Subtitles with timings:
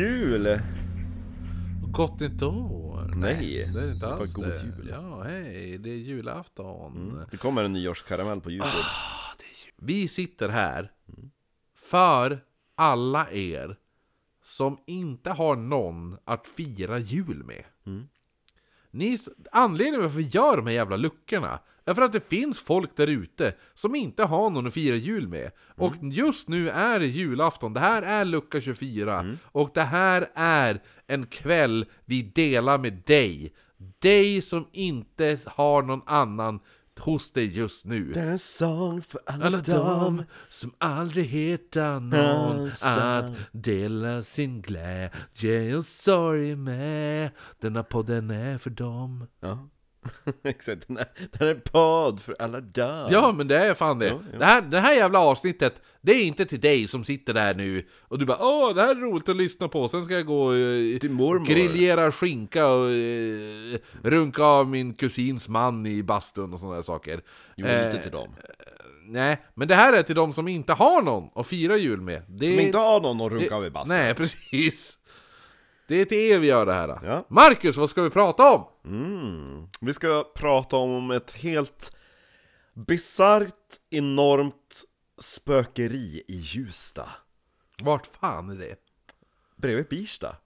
[0.00, 0.60] jul!
[1.92, 3.12] Gott nytt år!
[3.16, 4.62] Nej, det är inte bara alls god det.
[4.62, 4.88] jul.
[4.92, 7.24] Ja, hej, det är julafton.
[7.30, 8.84] Det kommer en nyårskaramell på youtube.
[9.76, 10.92] Vi sitter här
[11.76, 12.40] för
[12.74, 13.76] alla er
[14.42, 17.64] som inte har någon att fira jul med.
[18.90, 19.18] Ni,
[19.52, 21.60] anledningen varför vi gör de här jävla luckorna
[21.90, 25.28] är för att det finns folk där ute som inte har någon att fira jul
[25.28, 25.50] med.
[25.76, 29.36] Och just nu är det julafton, det här är lucka 24.
[29.42, 33.54] Och det här är en kväll vi delar med dig.
[33.98, 36.60] Dig som inte har någon annan
[37.00, 38.12] hos dig just nu.
[38.12, 44.62] Det är en sång för alla, Alla de som aldrig hittar någon att dela sin
[44.62, 47.30] glädje och sorg med.
[47.60, 49.26] Denna podden är för dem.
[49.40, 49.68] Ja,
[50.44, 50.88] exakt.
[50.88, 51.06] Den är,
[51.38, 53.08] den är podd för alla dem.
[53.12, 54.06] Ja, men det är fan det.
[54.06, 54.38] Ja, ja.
[54.38, 57.86] Det, här, det här jävla avsnittet, det är inte till dig som sitter där nu
[58.00, 60.42] och du bara Åh, det här är roligt att lyssna på, sen ska jag gå
[60.46, 66.76] och eh, grillera skinka och eh, runka av min kusins man i bastun och sådana
[66.76, 67.20] där saker.
[67.56, 68.28] Jo, Eh, inte till dem.
[69.04, 72.22] Nej, men det här är till de som inte har någon att fira jul med.
[72.28, 73.96] Det Som inte har någon att runka det- av i bastun.
[73.96, 74.96] Nej, precis.
[75.90, 77.00] Det är till er vi gör det här.
[77.02, 77.24] Ja.
[77.28, 78.66] Marcus, vad ska vi prata om?
[78.84, 79.68] Mm.
[79.80, 81.96] Vi ska prata om ett helt
[82.74, 84.84] bisarrt, enormt
[85.18, 87.08] spökeri i Ljusda.
[87.82, 88.76] Vart fan är det?
[89.56, 90.36] Bredvid Birsta.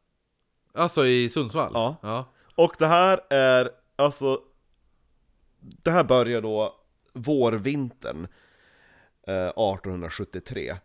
[0.72, 1.70] Alltså i Sundsvall?
[1.74, 1.96] Ja.
[2.02, 2.32] ja.
[2.54, 4.40] Och det här är, alltså...
[5.60, 6.74] Det här börjar då
[7.12, 8.28] vårvintern
[9.26, 10.76] eh, 1873.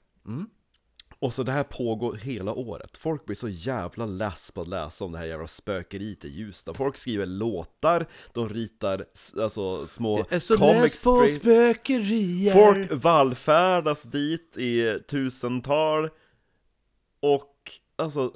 [1.22, 2.98] Och så det här pågår hela året.
[2.98, 6.76] Folk blir så jävla less på att läsa om det här jävla spökeriet i Ljusdal.
[6.76, 9.06] Folk skriver låtar, de ritar
[9.42, 10.24] alltså små
[10.58, 11.36] comic strips.
[11.36, 12.54] spökerier.
[12.54, 16.10] Folk vallfärdas dit i tusental
[17.20, 17.56] Och
[17.96, 18.34] alltså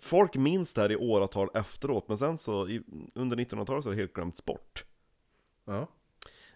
[0.00, 2.82] Folk minns det här i åratal efteråt Men sen så i,
[3.14, 4.84] under 1900-talet så är det helt glömts bort
[5.64, 5.88] Ja.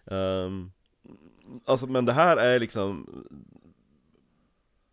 [0.05, 0.71] Ehm,
[1.65, 3.07] Alltså men det här är liksom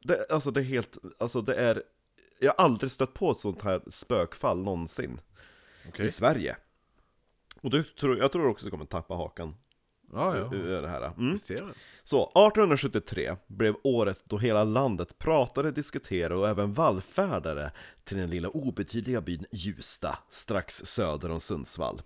[0.01, 1.83] det, Alltså det är helt, alltså det är
[2.39, 5.21] Jag har aldrig stött på ett sånt här spökfall någonsin
[5.89, 6.07] Okej.
[6.07, 6.57] I Sverige
[7.61, 9.55] Och du tror, jag tror också du kommer tappa hakan
[10.13, 10.55] Ja, ja.
[10.55, 11.39] ur det här mm.
[11.49, 11.63] Det.
[12.03, 17.73] Så, 1873 blev året då hela landet pratade, diskuterade och även vallfärdade
[18.05, 22.03] till den lilla obetydliga byn Justa, strax söder om Sundsvall.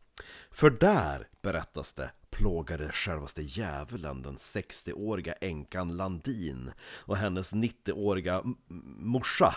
[0.50, 8.56] För där, berättas det, plågade självaste djävulen den 60-åriga änkan Landin och hennes 90-åriga m-
[8.70, 9.54] m- morsa.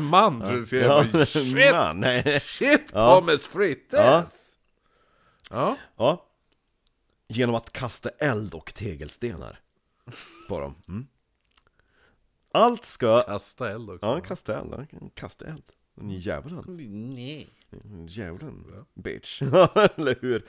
[0.00, 0.80] Man, du ser.
[0.84, 1.72] Ja, Ja, Shit!
[1.72, 2.40] man, nej.
[2.40, 3.20] Shit, Ja.
[3.20, 3.98] Thomas Frittes!
[4.00, 4.26] Ja.
[5.50, 5.76] Ja.
[5.96, 6.26] Ja.
[7.28, 9.60] Genom att kasta eld och tegelstenar
[10.48, 10.74] på dem.
[10.88, 11.06] Mm.
[12.54, 14.06] Allt ska Kasta eld också.
[14.06, 14.86] Ja, kasta eld.
[14.90, 15.62] ja, Kasta eld.
[16.00, 16.64] Är djävulen.
[17.14, 17.48] Nej.
[18.08, 18.84] Djävulen.
[18.94, 19.42] Bitch.
[19.96, 20.44] Eller hur?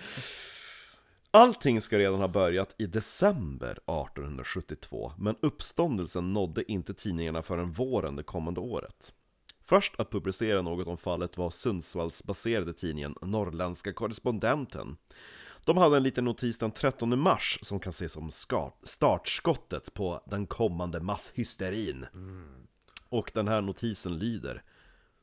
[1.36, 8.16] Allting ska redan ha börjat i december 1872, men uppståndelsen nådde inte tidningarna förrän våren
[8.16, 9.14] det kommande året.
[9.64, 14.98] Först att publicera något om fallet var Sundsvallsbaserade tidningen Norrländska Korrespondenten.
[15.66, 18.30] De hade en liten notis den 13 mars som kan ses som
[18.84, 22.06] startskottet på den kommande masshysterin.
[23.10, 24.64] Och den här notisen lyder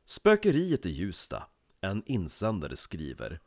[0.07, 1.47] Spökeriet i Ljusda.
[1.81, 3.41] En insändare skriver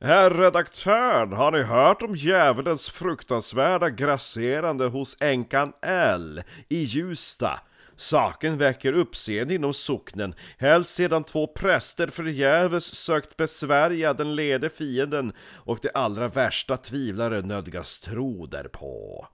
[0.00, 7.60] Herr redaktör, har ni hört om djävulens fruktansvärda grasserande hos änkan L i Ljusda?
[7.96, 15.32] Saken väcker uppseende inom socknen, helst sedan två präster förgäves sökt besvärja den lede fienden
[15.54, 19.26] och de allra värsta tvivlare nödgas tro därpå.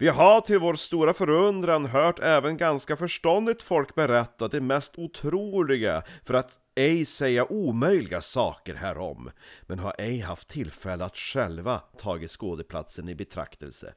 [0.00, 6.02] Vi har till vår stora förundran hört även ganska förståndigt folk berätta det mest otroliga,
[6.24, 9.30] för att ej säga omöjliga saker härom,
[9.62, 13.94] men har ej haft tillfälle att själva tagit skådeplatsen i betraktelse.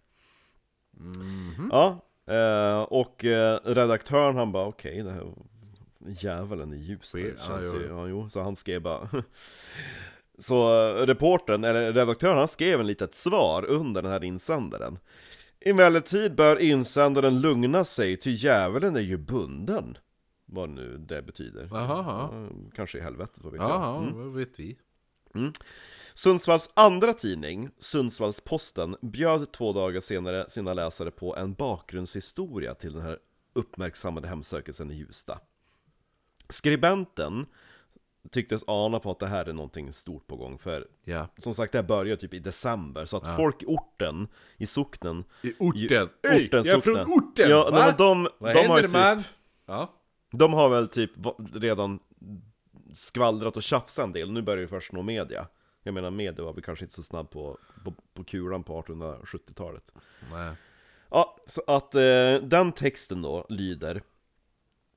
[1.72, 2.06] Ja,
[2.36, 5.34] eh, och eh, redaktören han bara okej, det här
[6.08, 7.36] djävulen i ljus Weird.
[7.36, 9.10] det känns Ja, ju, ja, jo, så han skrev bara
[10.38, 15.00] Så eh, reportern, eller redaktören, han skrev en litet svar under den här insändaren
[15.66, 19.98] Emellertid bör insändaren lugna sig, ty djävulen är ju bunden
[20.46, 21.68] Vad nu det betyder.
[21.72, 22.34] Ja,
[22.76, 24.18] Kanske i helvetet, vad vet jag Jaha, Mm.
[24.18, 24.78] vad vet vi?
[26.14, 33.02] Sundsvalls andra tidning, Sundsvallsposten, bjöd två dagar senare sina läsare på en bakgrundshistoria till den
[33.02, 33.18] här
[33.54, 35.40] uppmärksammade hemsökelsen i Ljusda.
[36.50, 37.46] Skribenten
[38.32, 41.28] tycktes ana på att det här är någonting stort på gång, för Ja.
[41.38, 44.28] som sagt det här börjar typ i december, så att folk i orten,
[44.58, 45.80] i socknen I orten.
[45.82, 47.50] Ju- Hej, orten, jag är från orten!
[47.50, 47.80] Ja, va?
[47.86, 49.24] nej, de, Vad de händer ju typ, man?
[49.66, 49.94] Ja.
[50.32, 51.12] de har väl typ
[51.54, 52.00] redan
[52.96, 55.48] skvallrat och tjafsat en del, nu börjar det först nå media
[55.84, 59.92] Jag menar media var väl kanske inte så snabb på, på, på kulan på 1870-talet
[60.32, 60.54] Nej.
[61.10, 64.02] Ja, så att eh, den texten då lyder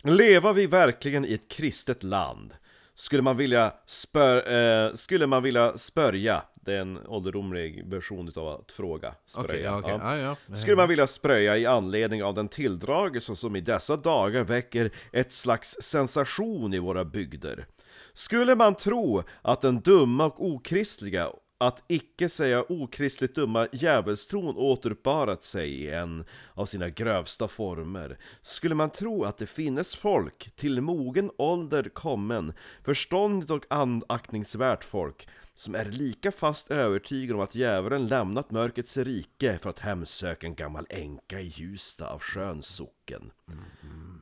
[0.03, 2.55] Leva vi verkligen i ett kristet land?
[2.95, 4.53] Skulle man vilja spör,
[4.87, 9.65] eh, skulle man vilja spörja, det är en ålderdomlig version utav att fråga, spröja.
[9.65, 9.99] ja, okej.
[10.03, 10.17] Ja.
[10.19, 10.57] Ja, ja.
[10.57, 15.33] Skulle man vilja spröja i anledning av den tilldragelse som i dessa dagar väcker ett
[15.33, 17.67] slags sensation i våra bygder?
[18.13, 21.31] Skulle man tro att den dumma och okristliga,
[21.67, 26.25] att icke säga okristligt dumma djävulstron återupparat sig i en
[26.55, 32.53] av sina grövsta former, skulle man tro att det finnes folk, till mogen ålder kommen,
[32.83, 39.59] förståndigt och andaktningsvärt folk, som är lika fast övertygade om att djävulen lämnat mörkrets rike
[39.59, 43.31] för att hemsöka en gammal änka i Hjulsta av Sjöns socken.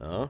[0.00, 0.28] Ja.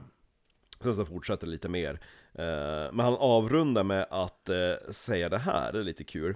[0.79, 1.99] Sen så fortsätter det lite mer.
[2.33, 6.35] Eh, men han avrundar med att eh, säga det här, det är lite kul.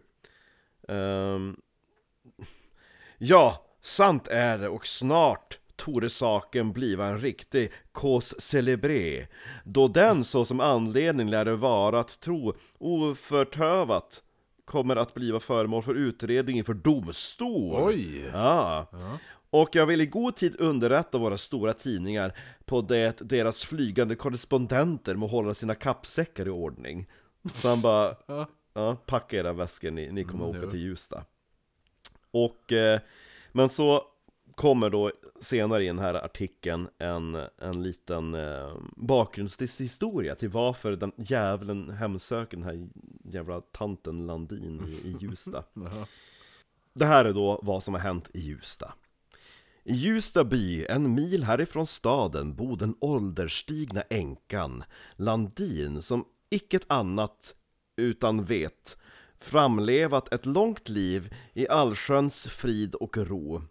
[0.87, 1.55] Ehm,
[3.17, 9.27] ja, sant är det och snart torde saken bliva en riktig cause celebré,
[9.63, 14.23] då den så som anledning lär det vara att tro oförtövat
[14.65, 17.83] kommer att bliva föremål för utredning inför domstol.
[17.83, 18.29] Oj!
[18.33, 18.87] Ja.
[19.49, 25.15] Och jag vill i god tid underrätta våra stora tidningar på det deras flygande korrespondenter
[25.15, 27.07] må hålla sina kappsäckar i ordning.
[27.53, 28.47] Så han bara, Ja.
[28.77, 31.25] Ja, packa era väskor, ni, ni kommer Mm, åka till Hjulsta.
[32.31, 32.99] Och, eh,
[33.51, 34.03] men så
[34.55, 41.11] kommer då senare i den här artikeln en, en liten eh, bakgrundshistoria till varför den
[41.17, 42.87] djävulen hemsöker den här
[43.23, 45.17] jävla tanten Landin i, i.
[45.73, 46.07] Jaha.
[46.93, 48.93] Det här är då vad som har hänt i Hjulsta.
[49.83, 54.83] I Hjulsta by, en mil härifrån staden, bodde den ålderstigna änkan
[55.15, 57.53] Landin som icket annat
[57.97, 58.97] utan vet
[59.39, 63.61] framlevat ett långt liv i allsköns frid och ro.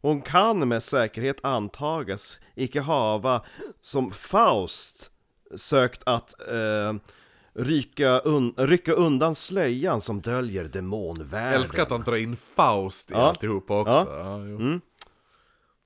[0.00, 3.44] Hon kan med säkerhet antagas icke hava
[3.80, 5.10] som Faust
[5.56, 6.94] sökt att eh,
[7.54, 11.52] rycka, un rycka undan slöjan som döljer demonvärlden.
[11.52, 13.18] Jag älskar att han drar in Faust i Ja.
[13.18, 13.92] alltihopa också.
[14.10, 14.46] Ja.
[14.48, 14.80] Ja.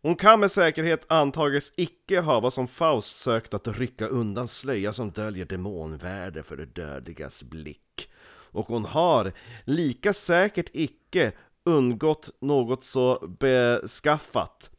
[0.06, 5.10] Hon kan med säkerhet antages icke hava som Faust sökt att rycka undan slöja som
[5.10, 8.10] döljer demonvärde för det dödligas blick.
[8.28, 9.32] Och hon har
[9.64, 11.32] lika säkert icke
[11.64, 14.70] undgått något så beskaffat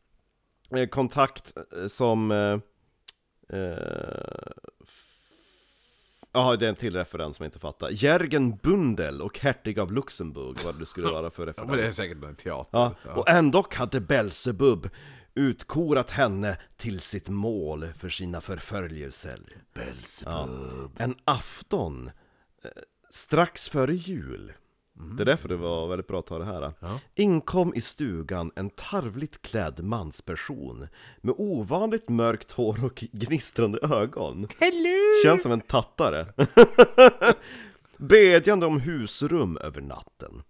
[0.72, 2.32] eh, kontakt eh, som...
[2.32, 2.60] Eh,
[3.60, 4.52] eh,
[6.38, 7.90] Ja, det är en till referens som jag inte fattar.
[7.90, 11.70] Jörgen Bundel och hertig av Luxemburg, vad det skulle vara för Ja, referens.
[11.70, 12.70] men det är säkert en teater.
[12.78, 13.14] Ja, Ja.
[13.16, 14.90] och ändå hade Belsebub
[15.36, 19.40] utkorat henne till sitt mål för sina förföljelser.
[20.26, 20.50] Ja.
[20.98, 22.08] En afton,
[22.64, 22.70] eh,
[23.10, 24.54] strax före jul,
[25.00, 26.74] det är därför det var väldigt bra att ta det här.
[26.80, 27.00] Ja.
[27.16, 30.88] Inkom i stugan en tarvligt klädd mansperson
[31.22, 34.48] med ovanligt mörkt hår och gnistrande ögon.
[34.60, 35.24] Hello!
[35.24, 36.34] Känns som en tattare.
[37.98, 40.44] Bedjande om husrum över natten.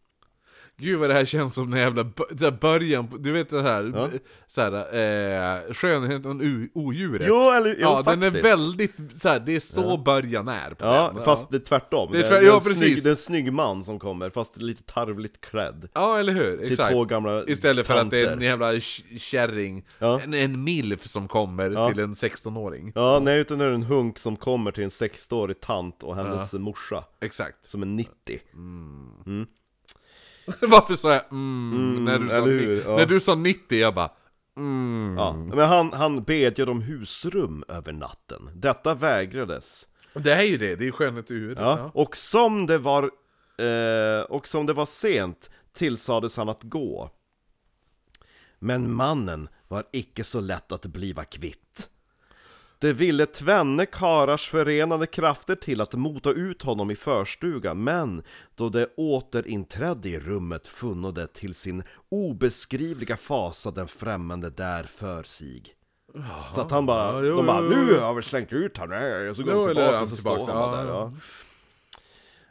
[0.80, 2.04] Gud vad det här känns som den jävla
[2.52, 4.10] början, på- du vet det här, Ja.
[4.48, 6.32] så här eh, skönheten
[6.74, 7.28] och odjuret.
[7.30, 8.36] Jo, eller jo, ja, den faktiskt.
[8.38, 11.24] är väldigt, så här, det är så början är på Ja, den.
[11.24, 12.12] fast det är tvärtom.
[12.12, 14.58] Det är tvär- det är, ja, snygg, det är en snygg man som kommer, fast
[14.62, 15.90] lite tarvligt klädd.
[15.94, 16.58] Ja, eller hur?
[16.58, 16.92] Till Exakt.
[16.92, 18.46] två gamla Istället för att det är en tanter.
[18.46, 18.80] jävla
[19.20, 20.22] kärring, Ja.
[20.22, 21.90] en, en milf som kommer Ja.
[21.90, 22.92] till en 16-åring.
[22.96, 26.54] Ja, nej utan det är en hunk som kommer till en 60-årig tant och hennes
[26.54, 27.70] morsa, Exakt.
[27.70, 28.40] som är 90.
[30.62, 32.84] Varför sa jag mm, Mm, när, du sa, hur?
[32.86, 32.98] Ja.
[32.98, 34.12] när du sa 90, jag bara
[34.58, 35.16] mm.
[35.18, 38.50] Ja, men han, han bedjade om husrum över natten.
[38.56, 39.88] Detta vägrades.
[40.14, 41.56] Det är ju det, det är skönhet ur.
[41.56, 41.92] Ja.
[41.94, 43.04] Och som det var
[43.58, 47.10] eh, Och som det var sent tillsades han att gå.
[48.60, 51.90] Men mannen var icke så lätt att bliva kvitt.
[52.80, 58.24] Det ville tvenne karars förenade krafter till att mota ut honom i förstugan, men
[58.56, 65.24] då det återinträdde i rummet funno det till sin obeskrivliga fasa den främmande där för
[65.24, 65.64] sig.
[66.52, 69.36] Så att han bara, Ja, jo, de bara 'Nu har vi slängt ut här' och
[69.36, 71.12] så går de tillbaka och så står han där ja.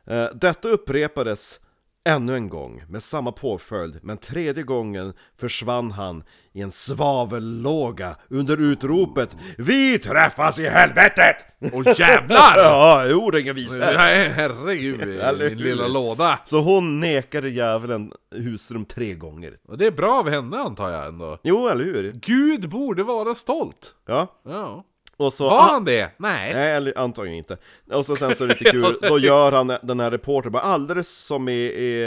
[0.06, 0.14] ja.
[0.14, 1.60] Eh, Detta upprepades
[2.06, 8.60] ännu en gång med samma påföljd, men tredje gången försvann han i en svavellåga under
[8.60, 11.36] utropet Vi träffas i helvetet!
[11.72, 12.56] Åh jävlar!
[12.56, 13.78] Ja, jo det är ingen visa.
[13.78, 14.98] Nej, herregud,
[15.38, 16.38] min lilla låda.
[16.44, 19.56] Så hon nekade djävulen husrum tre gånger.
[19.68, 21.38] Och det är bra av henne antar jag ändå.
[21.42, 22.12] Jo, eller hur?
[22.12, 23.94] Gud borde vara stolt.
[24.06, 24.84] Ja, Ja.
[25.16, 25.48] Och så...
[25.48, 26.10] Var han det?
[26.18, 26.54] Nej.
[26.54, 27.58] Nej, eller antagligen inte.
[27.92, 30.62] Och så sen så är det lite kul, då gör han den här reportern bara
[30.62, 32.02] alldeles som i, i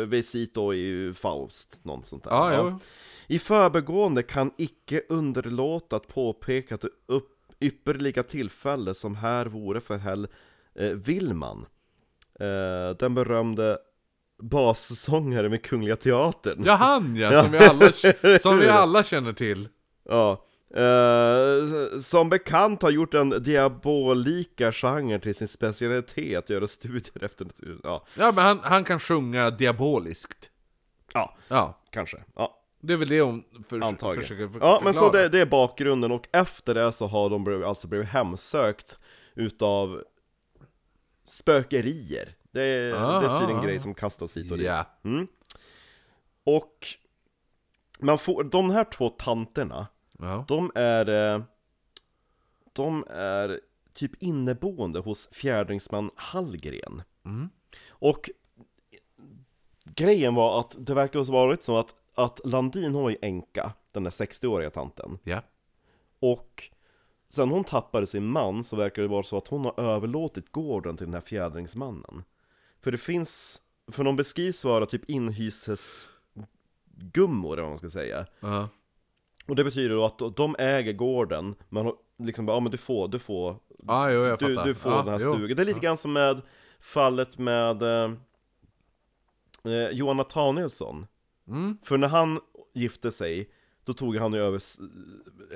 [0.00, 2.30] eh, Visito i Faust, något sånt där.
[2.30, 2.78] Ja, jo.
[3.26, 7.28] I förbegående kan icke underlåta att påpeka att det upp,
[7.60, 10.28] ypperliga tillfälle som här vore för Hell
[10.78, 11.66] eh, Willman,
[12.40, 13.78] eh, den berömde
[14.42, 16.62] bassångare med Kungliga Teatern.
[16.64, 17.92] Ja, han ja, som vi alla,
[18.38, 19.68] som vi alla känner till.
[20.08, 20.44] Ja.
[20.74, 27.46] Eh, som bekant har gjort den diabolika genren till sin specialitet, att göra studier efter
[27.82, 30.50] Ja, Ja, men han, han kan sjunga diaboliskt.
[31.14, 32.24] ja Ja, kanske.
[32.34, 34.22] Ja, det är väl det hon för, antagligen.
[34.22, 35.22] försöker för, ja, men så förklara.
[35.22, 38.98] det, det är bakgrunden, och efter det så har de alltså blivit hemsökt
[39.34, 40.02] utav
[41.26, 42.36] spökerier.
[42.52, 43.62] Det är, Ah, det är tydligen ah, en ah.
[43.66, 44.66] grej som kastas hit och dit.
[44.66, 44.86] Ja.
[45.04, 45.26] Mm.
[46.44, 46.86] Och
[47.98, 49.86] man får, de här två tanterna,
[50.18, 50.44] Ja.
[50.48, 51.34] De är...
[51.34, 51.42] eh,
[52.72, 53.60] De är
[53.94, 57.02] typ inneboende hos fjärdingsman Hallgren.
[57.24, 57.48] Mm.
[57.88, 58.30] Och
[59.84, 63.72] grejen var att det verkar ha varit så att, att Landin hon var ju änka,
[63.92, 65.18] den där 60-åriga tanten.
[65.24, 65.42] Ja.
[66.20, 66.70] Och
[67.28, 70.96] sen hon tappade sin man så verkar det vara så att hon har överlåtit gården
[70.96, 72.24] till den här fjädringsmannen.
[72.80, 78.26] För det finns, för de beskrivs vara typ inhysesgummor eller vad man ska säga.
[78.40, 78.68] Ja.
[79.46, 82.78] Och det betyder då att de äger gården, men har liksom bara, ja men du
[82.78, 83.56] får, du får,
[83.86, 84.68] Ja, jo, jag du, fattar.
[84.68, 85.32] du får ja, den här jo.
[85.34, 85.56] stugan.
[85.56, 86.40] Det är lite grann som med
[86.80, 88.10] fallet med eh,
[89.64, 91.06] eh, Johan Nathanielsson.
[91.48, 91.78] Mm.
[91.82, 92.40] För när han
[92.74, 93.50] gifte sig,
[93.84, 94.60] då tog han ju över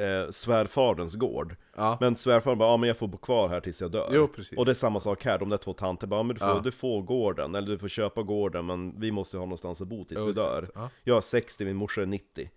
[0.01, 1.57] eh, svärfaderns gård.
[1.77, 1.99] Ja.
[2.01, 4.09] Men svärfadern bara, ja men jag får bo kvar här tills jag dör.
[4.13, 4.29] Jo.
[4.57, 6.49] Och det är samma sak här, de där två tanter bara, ja, men du får,
[6.49, 6.61] Ja.
[6.65, 10.05] du får gården, eller du får köpa gården, men vi måste ha någonstans att bo
[10.05, 10.91] tills Jo, vi dör.
[11.05, 12.51] Jag är 60, min morsa är 90.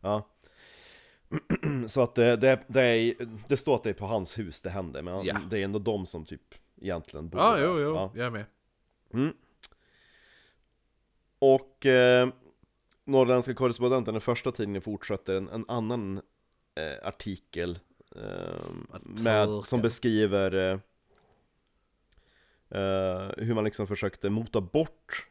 [0.00, 0.28] Ja.
[1.86, 3.14] Så att det, det, det, är,
[3.48, 5.38] det står att det är på hans hus det händer, men Ja.
[5.50, 7.64] det är ändå de som typ egentligen bor Ja, där.
[7.64, 8.12] jo, jo, Ja.
[8.14, 8.44] jag är med.
[9.14, 9.32] Mm.
[11.38, 12.28] Och eh,
[13.04, 16.16] Norrländska korrespondenten, den första tidningen, fortsätter en, en annan
[16.74, 17.78] eh, artikel
[18.16, 18.70] eh,
[19.02, 20.78] med, som beskriver eh,
[22.80, 25.26] eh, hur man liksom försökte mota bort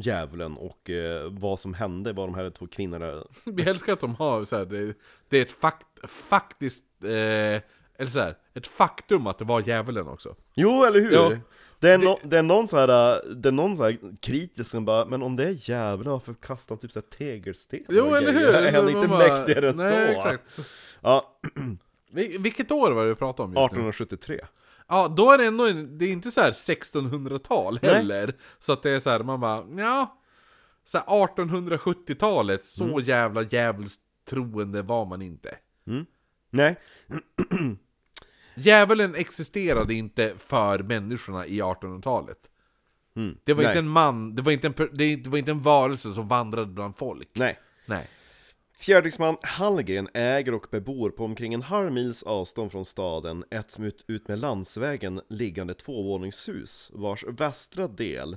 [0.00, 4.14] djävulen och eh, vad som hände, vad de här två kvinnorna Vi älskar att de
[4.14, 4.94] har så här, det,
[5.28, 10.08] det är ett fakt, faktiskt, eh, eller så här, ett faktum att det var djävulen
[10.08, 10.36] också.
[10.54, 11.12] Jo, eller hur?
[11.12, 11.32] Ja.
[11.78, 12.86] Det, är no, det är någon så här,
[13.34, 16.76] det är någon så här kritisk som bara Men om det är djävulen, varför kastar
[16.76, 17.80] de typ så här tegelsten?
[17.88, 18.48] Jo, och eller hur?
[18.54, 20.12] Är han inte bara- mäktigare än Nej, så?
[20.18, 20.42] Exakt.
[21.00, 21.38] Ja,
[22.12, 23.78] Vil- Vilket år var det vi pratade om just nu?
[24.90, 27.94] 1873 Ja, då är det ändå, en, det är inte så här 1600-tal Nej.
[27.94, 28.34] heller.
[28.58, 30.16] Så att det är så här, man bara, ja.
[30.84, 33.04] Så här 1870-talet, så Mm.
[33.04, 35.56] jävla djävulstroende var man inte.
[36.50, 36.76] Nej,
[38.54, 42.38] Djävulen existerade inte för människorna i 1800-talet.
[43.16, 43.36] mm.
[43.44, 43.70] Det var nej.
[43.72, 46.96] inte en man, det var inte en, det var inte en varelse som vandrade bland
[46.96, 47.28] folk.
[47.34, 48.08] Nej Nej.
[48.80, 54.04] Fjärdingsman Hallgren äger och bebor på omkring en halv mils avstånd från staden ett ut,
[54.06, 58.36] ut med landsvägen liggande tvåvåningshus vars västra del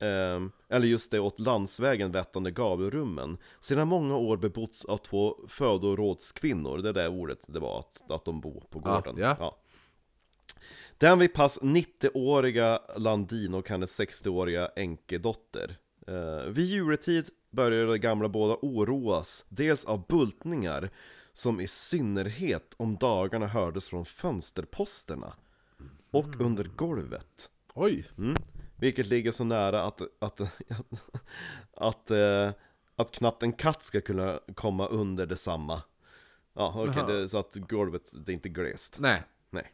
[0.00, 6.78] ehm, eller just det åt landsvägen vettande gavelrummen sedan många år bebotts av två födorådskvinnor,
[6.78, 9.16] det är det ordet det var, att, att de bor på Ja, gården.
[9.38, 9.56] ja.
[10.98, 15.76] Den vid pass 90-åriga Landin och hennes 60-åriga änkedotter.
[16.08, 20.90] Eh, vid juletid började de gamla båda oroas, dels av bultningar,
[21.32, 25.32] som i synnerhet om dagarna hördes från fönsterposterna,
[26.10, 27.50] och under golvet.
[27.74, 28.10] Oj.
[28.18, 28.36] Mm.
[28.76, 30.50] Vilket ligger så nära att, att, att,
[31.74, 32.50] att, eh,
[32.96, 35.82] att knappt en katt ska kunna komma under detsamma.
[36.54, 37.12] Ja, okej, Jaha.
[37.12, 38.96] det, så att golvet, det är inte glest.
[39.00, 39.22] Nej.
[39.50, 39.72] Nej.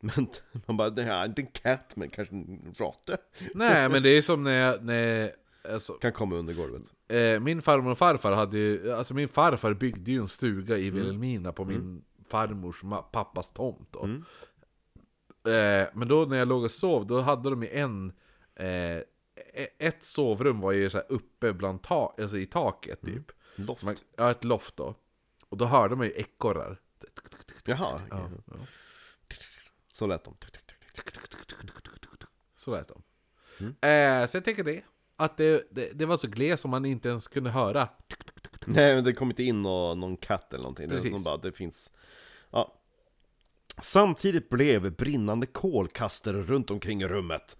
[0.00, 0.28] Men
[0.66, 3.16] man bara, det här är inte en katt, men kanske en råtta.
[3.54, 5.32] Nej, men det är som när när
[5.68, 6.82] alltså, Kan komma under golvet.
[7.08, 10.90] eh, min farmor och farfar hade ju, alltså min farfar byggde ju en stuga i
[10.90, 14.02] Vilhelmina på min farmors ma- pappas tomt då.
[14.04, 14.24] Mm.
[15.46, 18.12] Eh, men då när jag låg och sov, då hade de ju en,
[18.56, 23.32] eh, e- ett sovrum var ju så här uppe bland ta, alltså i taket typ.
[23.56, 23.82] Loft.
[23.82, 24.94] Man, ja, ett loft då.
[25.48, 26.80] Och då hörde man ju ekorrar.
[27.64, 28.00] Jaha.
[28.10, 28.54] Ja, ja.
[29.92, 30.36] Så lät de.
[32.56, 33.02] Så lät de.
[33.88, 34.82] Eh, så jag tänker det.
[35.16, 37.88] Att det, det, det var så gles som man inte ens kunde höra.
[38.66, 40.88] Nej, men det kom inte in nå- någon katt eller någonting.
[40.88, 41.12] Det, Precis.
[41.12, 41.90] nog bara, det finns...
[42.50, 42.80] Ja.
[43.82, 47.56] Samtidigt blev brinnande kolkastare runt omkring rummet.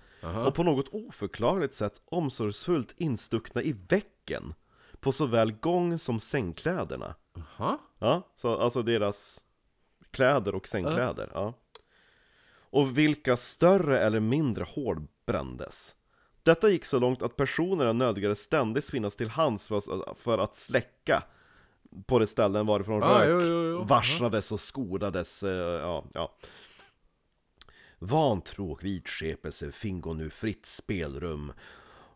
[0.47, 4.55] Och på något oförklarligt sätt omsorgsfullt instuckna i väggen.
[5.01, 7.15] På såväl gång som sängkläderna.
[7.35, 7.79] Jaha.
[7.99, 9.41] Ja, så alltså deras
[10.11, 11.31] kläder och sängkläder.
[11.35, 11.55] Ja.
[12.71, 15.95] Och vilka större eller mindre hål brändes.
[16.45, 21.23] Detta gick så långt att personerna nödgades ständigt finnas till hands för att, släcka
[22.07, 23.83] på de ställen varifrån Ah, rök jo, jo, jo.
[23.85, 25.43] varslades och skodades.
[25.43, 26.35] eh, Ja, ja.
[27.99, 31.53] Vantro och vidskepelse fingo nu fritt spelrum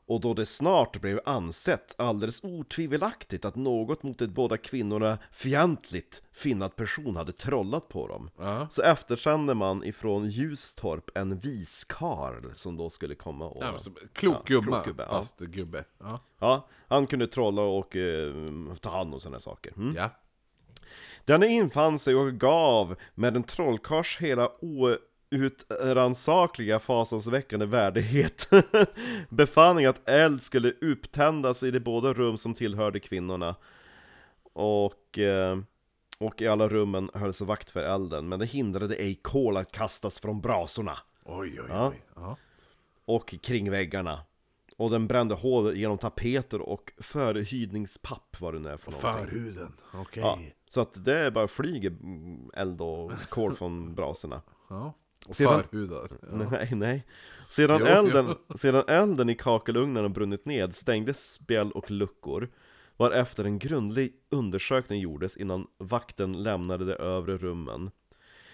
[0.08, 6.22] och då det snart blev ansett alldeles otvivelaktigt att något mot de båda kvinnorna fientligt
[6.32, 8.68] finnad person hade trollat på dem Ja.
[8.70, 13.62] Så eftersände man ifrån Ljustorp en viskarl som då skulle komma och...
[13.62, 13.78] Ja,
[14.12, 15.08] klok Ja, gubbe, klok gubbe, ja.
[15.08, 15.84] fast gubbe.
[15.98, 16.20] Ja.
[16.38, 18.32] Ja, han kunde trolla och eh,
[18.80, 19.96] ta hand om sådana saker mm.
[19.96, 20.10] ja.
[21.24, 24.50] Denne infann sig och gav med en trollkars hela
[25.32, 28.48] outrannsakliga fasansväckande värdighet
[29.28, 33.54] befattning att eld skulle upptändas i de båda rum som tillhörde kvinnorna
[34.52, 35.58] och, eh,
[36.18, 40.20] och i alla rummen hölls vakt för elden men det hindrade ej kol att kastas
[40.20, 42.02] från brasorna Oj, oj, oj.
[42.14, 42.36] Ja.
[43.04, 44.20] och kring väggarna
[44.76, 49.72] och den brände hål genom tapeter och förhydningspapp vad det nu är för någonting Förhuden,
[49.94, 50.22] okej.
[50.22, 51.96] Ja, så att det bara flyger
[52.54, 54.42] eld och kol från brasorna.
[54.68, 54.92] Ja.
[55.34, 56.10] Sedan- förhudar.
[56.22, 56.28] Ja.
[56.50, 57.06] Nej, nej.
[57.48, 62.48] Sedan, Jo, elden, sedan elden i kakelugnen brunnit ned stängdes spjäll och luckor.
[62.96, 67.90] Varefter en grundlig undersökning gjordes innan vakten lämnade de övre rummen.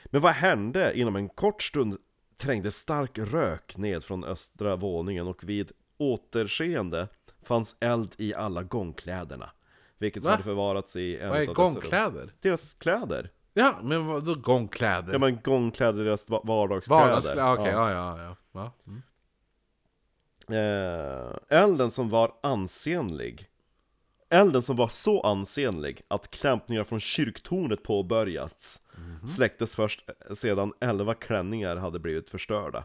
[0.04, 0.98] Men vad hände?
[0.98, 1.96] Inom en kort stund
[2.36, 7.08] trängde stark rök ned från östra våningen och vid återseende
[7.42, 9.50] fanns eld i alla gångkläderna.
[9.98, 10.30] Vilket Va?
[10.30, 12.32] hade förvarats i en Vad är gångkläder?
[12.40, 13.30] Deras kläder.
[13.54, 15.12] Ja, men vadå gångkläder?
[15.12, 17.00] Ja men gångkläder, deras va- vardagskläder.
[17.02, 17.90] Vardagskläder, okej, Ja.
[17.90, 18.36] ja, ja, ja.
[18.52, 18.72] ja.
[18.86, 19.02] Mm.
[20.48, 23.48] Eh, elden som var ansenlig.
[24.30, 28.80] Elden som var så ansenlig att klämpningar från kyrktornet påbörjats.
[28.96, 29.26] Mhm.
[29.26, 32.84] Släcktes först sedan elva klänningar hade blivit förstörda.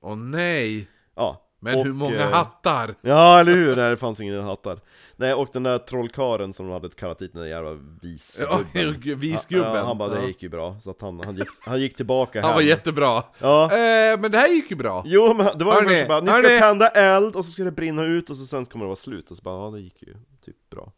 [0.00, 0.88] Åh nej!
[1.14, 1.45] Ja.
[1.58, 2.94] Men och, hur många eh, hattar?
[3.00, 3.76] Ja, eller hur?
[3.76, 4.80] Nej, det fanns ingen hattar.
[5.16, 8.66] Nej, och den där trollkaren som de hade kallat hit, den där jävla visgubben.
[9.04, 9.74] Ja, visgubben.
[9.74, 10.26] Ja, han bara, det Ja.
[10.26, 10.80] gick ju bra.
[10.80, 12.68] Så att han, han, gick, han gick tillbaka Han var hem.
[12.68, 13.22] jättebra.
[13.38, 13.64] Ja.
[13.64, 15.02] Eh, men det här gick ju bra.
[15.06, 17.70] Jo men det var ju först bara, ni ska tända eld och så ska det
[17.72, 20.02] brinna ut och så sen kommer det vara slut och så bara, ja det gick
[20.02, 20.14] ju
[20.44, 20.92] typ bra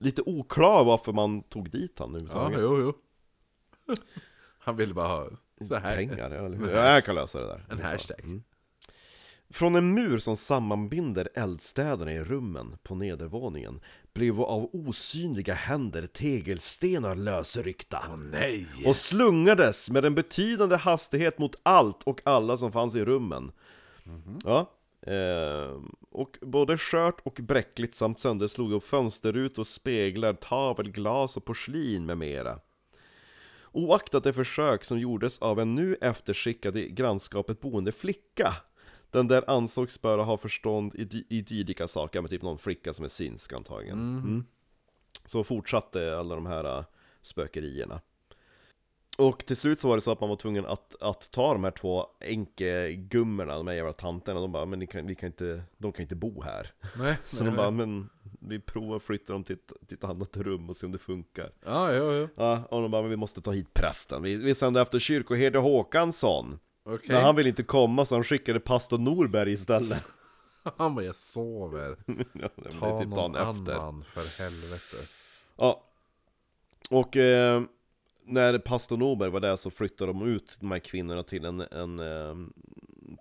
[0.00, 2.94] Lite oklar varför man tog dit han Ja, överhuvudtaget jo,
[3.88, 3.94] jo.
[4.58, 5.26] Han ville bara ha
[5.68, 5.96] så här.
[5.96, 6.70] Pengar, ja, eller hur?
[6.70, 8.20] Ja, jag kan lösa det där En hashtag.
[8.20, 8.42] Mm.
[9.50, 13.80] Från en mur som sammanbinder eldstäderna i rummen på nedervåningen
[14.12, 18.66] blev av osynliga händer tegelstenar lösryckta nej!
[18.86, 23.52] och slungades med en betydande hastighet mot allt och alla som fanns i rummen.
[24.44, 24.70] Ja.
[25.12, 25.80] Eh,
[26.10, 32.58] och både skört och bräckligt samt sönderslog upp fönsterrutor, speglar, tavelglas och porslin med mera.
[33.72, 38.52] Oaktat det försök som gjordes av en nu efterskickad i grannskapet boende flicka
[39.10, 43.04] den där ansågs böra ha förstånd i, i dylika saker, med typ någon flicka som
[43.04, 43.98] är synsk antagligen.
[43.98, 44.44] Mm.
[45.26, 46.84] Så fortsatte alla de här äh,
[47.22, 48.00] spökerierna.
[49.18, 51.64] Och till slut så var det så att man var tvungen att, att ta de
[51.64, 55.62] här två enkegummorna, de här jävla tanterna, de bara men ni kan, vi kan inte,
[55.78, 56.72] de kan inte bo här.
[56.98, 57.86] Nej, Så nej, de bara nej.
[57.86, 58.08] men
[58.40, 60.98] vi provar att flytta dem till ett, till ett annat rum och se om det
[60.98, 61.50] funkar.
[61.64, 62.28] Ja, jo, jo.
[62.36, 64.22] Ja, och de bara men vi måste ta hit prästen.
[64.22, 66.58] Vi, vi sände efter kyrkoherde Håkansson.
[66.86, 67.14] Okej.
[67.14, 70.02] Men han ville inte komma så han skickade pastor Norberg istället.
[70.76, 71.96] Han bara, jag sover.
[72.32, 73.72] ja, det Ta typ någon efter.
[73.74, 74.96] annan, för helvete.
[75.56, 75.84] Ja.
[76.90, 77.62] Och eh,
[78.24, 81.98] när pastor Norberg var där så flyttade de ut de här kvinnorna till en, en,
[81.98, 82.34] eh,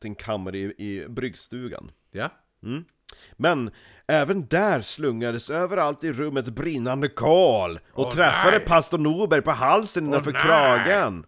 [0.02, 1.92] till en kammare i, i bryggstugan.
[2.12, 2.30] Ja.
[2.64, 2.86] Mm.
[3.34, 3.72] Men
[4.08, 8.66] även där slungades överallt i rummet brinnande kol och Åh, träffade nej!
[8.66, 10.42] pastor Norberg på halsen innanför nej!
[10.42, 11.26] kragen.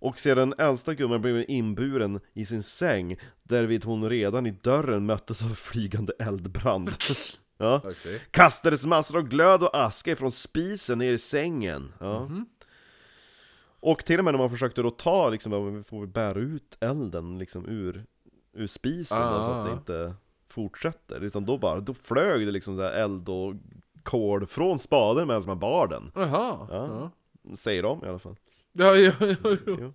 [0.00, 5.42] Och sedan äldsta gumman blev inburen i sin säng, därvid hon redan i dörren möttes
[5.44, 6.90] av flygande eldbrand.
[7.58, 7.80] ja.
[7.84, 8.20] Okej.
[8.30, 11.92] Kastades massor av glöd och aska ifrån spisen ner i sängen.
[12.00, 12.24] Ja.
[12.24, 12.46] Mhm.
[13.82, 16.76] Och till och med när man försökte då ta, liksom, vi får väl bära ut
[16.80, 18.04] elden liksom ur,
[18.52, 19.74] ur spisen då, så att det Ah.
[19.74, 20.14] inte
[20.48, 21.20] fortsätter.
[21.20, 23.54] Utan då bara, då flög det liksom så här eld och
[24.02, 26.12] kol från spaden medan man bar den.
[26.14, 26.66] Jaha.
[26.70, 27.10] Ja.
[27.46, 27.56] Ja.
[27.56, 28.36] Säger de i alla fall.
[28.72, 29.92] Ja, ja, ja, ja.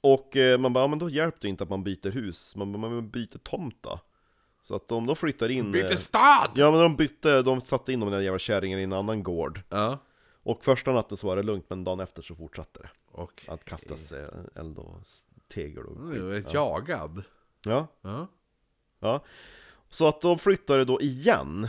[0.00, 2.80] Och eh, man bara, ja, men då hjälper det inte att man byter hus, man,
[2.80, 4.00] man byter tomt då.
[4.62, 5.72] Så att de, de flyttar in...
[5.72, 6.50] Byter eh, stad!
[6.54, 9.60] Ja men de bytte, de satte in de där jävla kärringarna i en annan gård.
[9.68, 9.98] Ja.
[10.42, 12.88] Och första natten så var det lugnt, men dagen efter så fortsatte det.
[13.12, 15.00] Och Att kastas eh, eld och
[15.48, 16.44] tegel och skit.
[16.52, 17.22] jag jagad.
[17.66, 18.26] Ja, Ja,
[19.00, 19.24] ja.
[19.90, 21.68] Så att de flyttade då igen.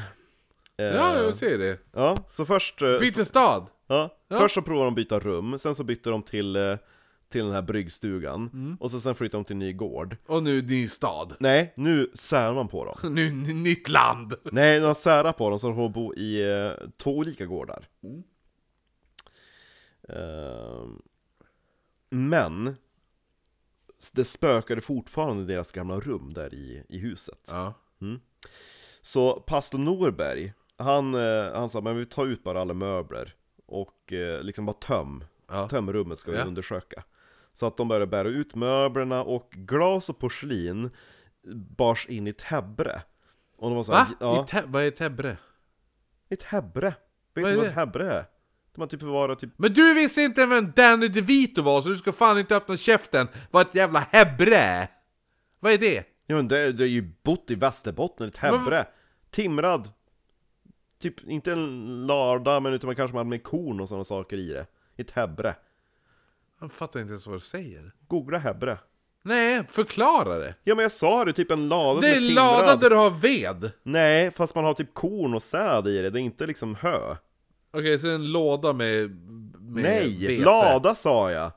[0.76, 1.80] Ja jag ser det.
[1.92, 2.80] ja, så först...
[2.80, 3.68] Byter stad!
[3.92, 4.38] Ja, Ja.
[4.38, 6.78] först så provade de byta rum, sen så bytte de till, eh,
[7.30, 8.78] till den här bryggstugan, Mm.
[8.80, 10.18] och så sen flyttade de till en ny gård.
[10.28, 11.36] Och nu ny stad.
[11.40, 12.98] Nej, nu särar man på dem.
[13.16, 14.34] Nu nytt land!
[14.44, 17.88] Nej, de särar på dem så de får bo i eh, två olika gårdar.
[18.04, 18.24] Mm.
[20.10, 21.02] Ehm,
[22.10, 22.76] men,
[24.14, 27.50] det spökade fortfarande i deras gamla rum där i, i huset.
[27.52, 27.74] Ja.
[29.02, 33.36] Så pastor Norberg, han, eh, han sa men vi tar ut bara alla möbler
[33.72, 35.70] och eh, liksom bara töm, Ja.
[35.70, 36.44] töm rummet ska vi Ja.
[36.44, 37.04] undersöka.
[37.54, 40.90] Så att de började bära ut möblerna och glas och porslin
[41.78, 43.02] bars in i ett hebre.
[43.58, 43.98] Och de var så Va?
[43.98, 45.38] här, ja, I te- vad är Tebre?
[46.30, 46.88] ett hebre.
[46.88, 46.96] Vet
[47.34, 47.70] du Vad är vad det?
[47.70, 48.26] ett hebre är?
[48.76, 51.98] De har typ förvarat typ Men du visste inte vem Danny DeVito var, så du
[51.98, 54.88] ska fan inte öppna käften vad ett jävla hebre är.
[55.60, 56.04] Vad är det?
[56.26, 58.86] Ja men det, det är ju bott i Västerbotten, ett hebre.
[59.30, 59.90] Timrad.
[61.02, 64.48] Typ, inte en lada, men utan man kanske hade med korn och sådana saker i
[64.54, 64.66] det.
[64.98, 65.56] Ett hebre.
[66.62, 67.92] Jag fattar inte ens vad du säger.
[68.08, 68.78] Googla hebre.
[69.24, 70.56] Nej, förklara det.
[70.64, 72.96] Ja men jag sa det, typ en lada Det som är är lada där du
[72.96, 73.72] har ved.
[73.84, 77.16] Nej, fast man har typ korn och säd i det, det är inte liksom hö.
[77.74, 79.10] Okej, så en låda med,
[79.62, 80.44] med Nej, vete.
[80.44, 81.52] lada sa jag!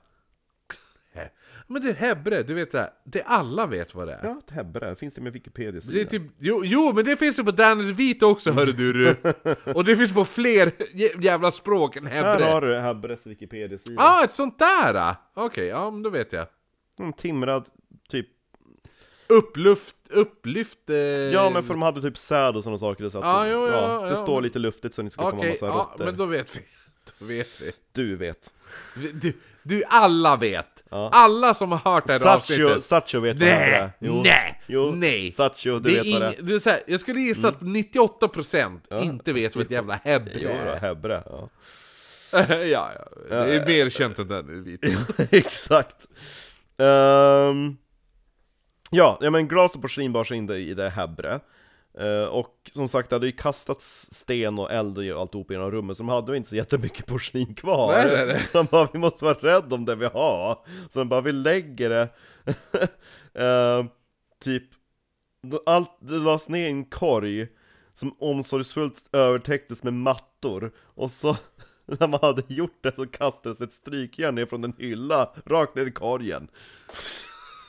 [1.67, 2.91] Men det är hebre, du vet det, här.
[3.05, 4.25] det alla vet vad det är.
[4.25, 5.95] Ja, hebre, finns det med Wikipedia-sida?
[5.95, 9.17] Det är typ, jo, jo, men det finns ju på Danny DeVito också hörru du.
[9.73, 12.45] Och det finns på fler jä- jävla språk än Här hebre.
[12.45, 14.03] har du Hebres Wikipedia-sida.
[14.03, 14.95] ah, ett sånt där!
[14.95, 15.17] ah.
[15.35, 16.47] Okej, ja men då vet jag.
[16.99, 17.65] Mm, timrad,
[18.09, 18.27] typ.
[19.29, 20.91] Uppluft, upplyft...
[20.91, 20.97] Eh...
[20.97, 23.67] Ja men för de hade typ säd och sådana saker, så att Ja, de, jo,
[23.67, 25.91] ja, det ja, står men- lite luftigt så det inte ska komma Okej, massa ja,
[25.93, 26.05] rötter.
[26.05, 26.61] men då vet vi.
[27.19, 27.71] Då vet vi.
[27.93, 28.55] Du vet.
[29.15, 30.74] Du, du alla vet.
[30.91, 31.11] Ja.
[31.13, 32.85] Alla som har hört det här Satcho, avsnittet.
[32.85, 33.93] Satcho vet vad Hebre är.
[33.99, 34.91] Nej, nej, jo.
[34.95, 35.31] nej.
[35.31, 36.43] Satcho, du Det vet vad det är.
[36.43, 40.77] det här, jag skulle gissa att 98% inte vet vad ett jävla hebre Jo, är.
[40.81, 41.49] Hebre, ja.
[42.49, 42.91] ja,
[43.31, 44.87] ja, det är mer känt än den vita.
[45.31, 46.07] Exakt.
[46.79, 47.77] Ehm,
[48.91, 51.41] ja, ja, men glas och porslin bars in det i det Hebre.
[51.99, 55.71] Eh, och som sagt, det hade ju kastats sten och eld och alltihop i det
[55.71, 57.93] rummet, så de hade ju inte så jättemycket porslin kvar.
[57.93, 58.45] Nej, nej, nej.
[58.45, 60.59] Så de bara, vi måste vara rädda om det vi har.
[60.89, 62.09] Så de bara, vi lägger det,
[63.35, 63.89] Ehm,
[64.45, 64.65] typ,
[65.67, 67.49] allt, det lades ner i en korg
[67.95, 71.37] som omsorgsfullt övertäcktes med mattor, och så
[71.87, 75.87] när man hade gjort det så kastades ett strykjärn ner från en hylla, rakt ner
[75.87, 76.49] i korgen.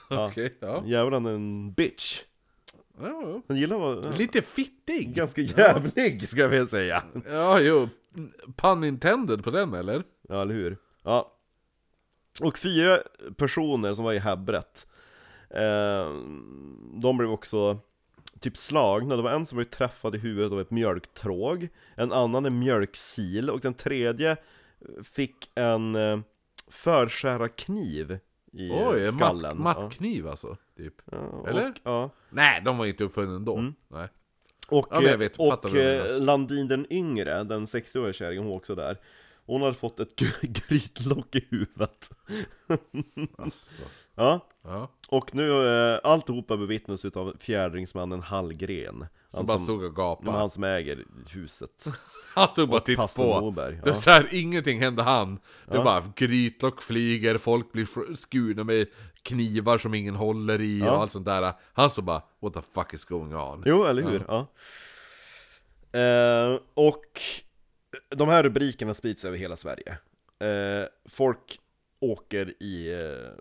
[0.09, 0.27] Ja.
[0.27, 0.83] Okej, ja.
[0.85, 2.21] Jävlar en bitch.
[2.99, 3.41] Ja.
[3.47, 5.15] Han gillar vara Lite fittig.
[5.15, 7.03] ganska jävlig, ska jag väl säga.
[7.29, 7.89] Ja, jo.
[8.55, 10.03] Pun intended på den eller?
[10.29, 10.77] Ja, eller hur?
[11.03, 11.31] Ja.
[12.41, 12.99] Och fyra
[13.37, 14.87] personer som var i häbbret,
[15.49, 16.09] eh,
[17.01, 17.79] de blev också
[18.39, 19.15] typ slagna.
[19.15, 23.49] Det var en som blev träffad i huvudet av ett mjölktråg, en annan en mjölksil
[23.49, 24.37] och den tredje
[25.03, 26.19] fick en eh,
[26.67, 28.19] förskärarkniv
[28.55, 29.61] i Oj, en skallen.
[29.61, 30.57] matt, mattkniv alltså.
[30.77, 30.93] Typ.
[31.11, 31.17] Ja.
[31.43, 31.69] Ja, Eller?
[31.69, 32.09] Och, ja.
[32.29, 33.57] Nej, de var inte uppfunnen då.
[33.57, 33.73] Mm.
[33.87, 34.07] Nej.
[34.69, 38.97] Och, Ja, vet, och eh, Landin den yngre, den 60-åriga kärringen, hon var också där
[39.45, 42.09] Hon hade fått ett gry- grytlock i huvudet
[43.37, 43.83] Alltså.
[44.15, 44.87] Ja, Ja.
[45.09, 50.31] och nu, eh, alltihopa bevittnas utav fjädringsmannen Hallgren Han bara som, stod och ja, gapade.
[50.37, 51.85] han som äger huset
[52.33, 53.53] Han stod bara och tittade på.
[53.55, 53.93] Det är ja.
[53.93, 55.35] så här, ingenting hände han.
[55.35, 55.83] Det Ja.
[55.83, 58.87] bara grytlock flyger, folk blir skurna med
[59.21, 60.91] knivar som ingen håller i Ja.
[60.91, 61.53] och allt sånt där.
[61.73, 63.63] Han så bara, what the fuck is going on?
[63.65, 64.23] Jo, eller hur?
[64.27, 64.47] Ja.
[65.99, 67.21] Eh, och
[68.09, 69.97] de här rubrikerna sprids över hela Sverige
[70.39, 71.59] eh, Folk
[71.99, 73.31] åker i eh,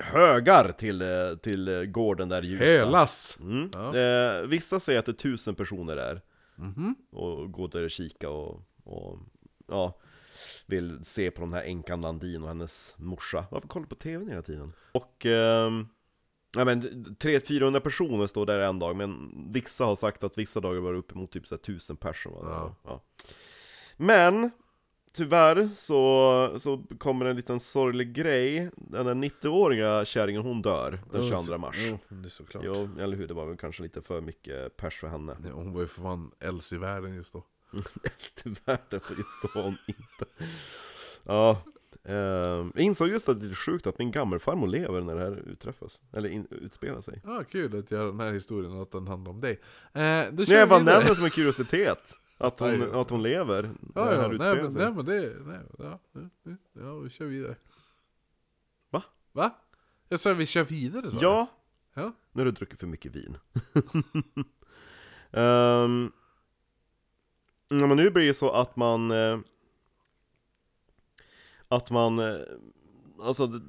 [0.00, 3.38] högar till, eh, till eh, gården där i Hjulsta Hölas!
[3.40, 3.70] Mm.
[3.74, 3.96] Ja.
[3.96, 6.20] Eh, vissa säger att det är tusen personer där
[6.58, 6.94] Mhm.
[7.12, 9.18] och går där och kika och, och
[9.68, 9.98] ja,
[10.66, 13.44] vill se på den här änkan Landin och hennes morsa.
[13.50, 14.72] Varför kollar du på TV hela tiden?
[14.92, 15.88] Och ehm,
[16.56, 16.82] Ja men
[17.20, 20.98] 300-400 personer står där en dag, men vissa har sagt att vissa dagar var det
[20.98, 22.50] uppemot typ så här 1000 personer.
[22.50, 22.74] Ja.
[22.84, 23.02] Ja.
[23.96, 24.50] Men,
[25.16, 28.70] tyvärr så, så kommer en liten sorglig grej.
[28.76, 31.76] Den där 90-åriga kärringen hon dör den 22 mars.
[31.78, 32.62] Jo, det är såklart.
[32.66, 33.26] Jo, eller hur?
[33.26, 35.36] Det var väl kanske lite för mycket pers för henne.
[35.40, 37.44] Nej, Hon var ju för fan äldst i världen just då.
[38.04, 40.24] Äldst i världen, för just då var hon inte.
[41.24, 41.62] Ja,
[42.08, 42.14] Eh,
[42.74, 46.00] jag insåg just att det är sjukt att min gammelfarmor lever när det här utträffas,
[46.12, 47.22] eller in, utspelar sig.
[47.24, 49.52] Ja, kul att göra den här historien, att den handlar om dig.
[49.52, 49.60] Eh,
[49.92, 50.98] då Nej, jag vi bara vidare.
[50.98, 54.82] nämner som en kuriositet, att hon, att hon lever Ja, det ja, nej, men, sig.
[54.82, 57.56] nej men det, nej, ja, ja, ja, vi kör vidare.
[58.90, 59.02] Va?
[59.32, 59.50] Va?
[60.08, 61.46] Jag sa vi kör vidare sa Ja,
[61.94, 62.04] jag.
[62.04, 62.12] Ja.
[62.32, 63.38] när du druckit för mycket vin.
[65.30, 66.12] um,
[67.70, 69.10] ja, men nu blir det så att man...
[69.10, 69.38] eh,
[71.68, 72.18] att man...
[72.18, 72.36] eh,
[73.20, 73.60] alltså,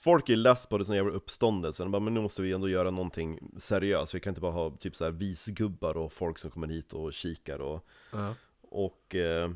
[0.00, 1.82] folk är less på det som jävla uppståndelse.
[1.82, 4.14] De bara, men nu måste vi ändå göra någonting seriöst.
[4.14, 7.12] Vi kan inte bara ha typ så här visgubbar och folk som kommer hit och
[7.12, 7.86] kikar och...
[8.12, 8.34] Ja.
[8.62, 9.14] Och...
[9.14, 9.50] Eh,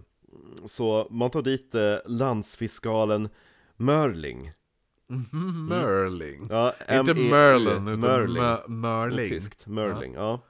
[0.65, 3.29] så man tar dit eh, landsfiskalen
[3.77, 4.53] Mörling.
[5.07, 6.47] Mhm, Merling.
[6.51, 8.43] Ja, Inte M-E-U, Merlin, utan Mörling.
[8.43, 9.29] Mö- Mörling.
[9.29, 10.41] Tyskt, Mörling, ja.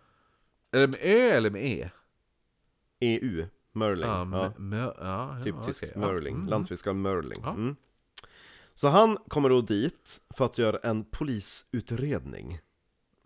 [0.70, 1.90] Är det med Ö eller med E?
[3.00, 4.08] EU, Mörling.
[4.08, 6.00] Ja, Ja, ja, ja, typ okej, tysk ja.
[6.00, 6.48] Mörling, Mm.
[6.48, 7.42] landsfiskal Mörling.
[7.44, 7.76] Mm.
[8.82, 12.58] Så han kommer då dit för att göra en polisutredning.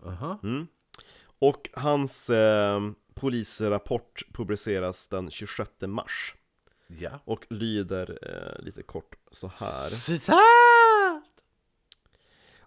[0.05, 0.38] Aha.
[0.42, 0.66] Mm.
[1.38, 2.81] Och hans eh,
[3.14, 6.35] polisrapport publiceras den 26 mars.
[6.87, 7.11] Ja.
[7.25, 9.88] Och lyder eh, lite kort så här.
[9.88, 10.37] Citat!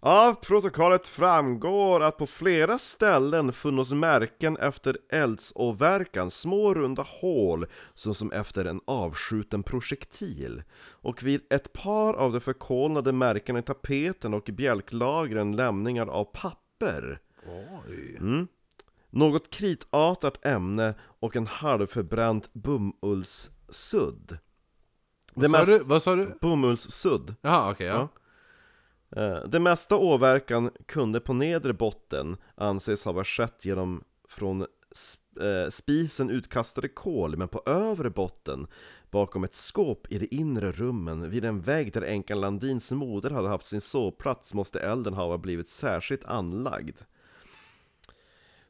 [0.01, 8.31] Av protokollet framgår att på flera ställen funnits märken efter eldsåverkan, små runda hål såsom
[8.31, 10.63] efter en avskjuten projektil.
[10.89, 16.23] Och vid ett par av de förkolnade märkena i tapeten och i bjälklagren lämningar av
[16.23, 17.19] papper.
[17.87, 18.15] Oj.
[18.19, 18.47] Mm.
[19.09, 24.37] Något kritartat ämne och en halvförbränt bomullssudd.
[25.33, 25.81] Vad, mest...
[25.83, 26.37] Vad sa du?
[26.41, 27.35] Bomullssudd.
[27.41, 28.01] Jaha, okej, ja.
[28.01, 28.07] Eh,
[29.15, 34.61] Eh, det mesta åverkan kunde på nedre botten anses ha skett genom från
[35.41, 38.67] eh, spisen utkastade kol, men på övre botten,
[39.11, 43.49] bakom ett skåp i de inre rummen, vid en vägg där änkan Landins moder hade
[43.49, 46.97] haft sin sovplats, måste elden ha blivit särskilt anlagd.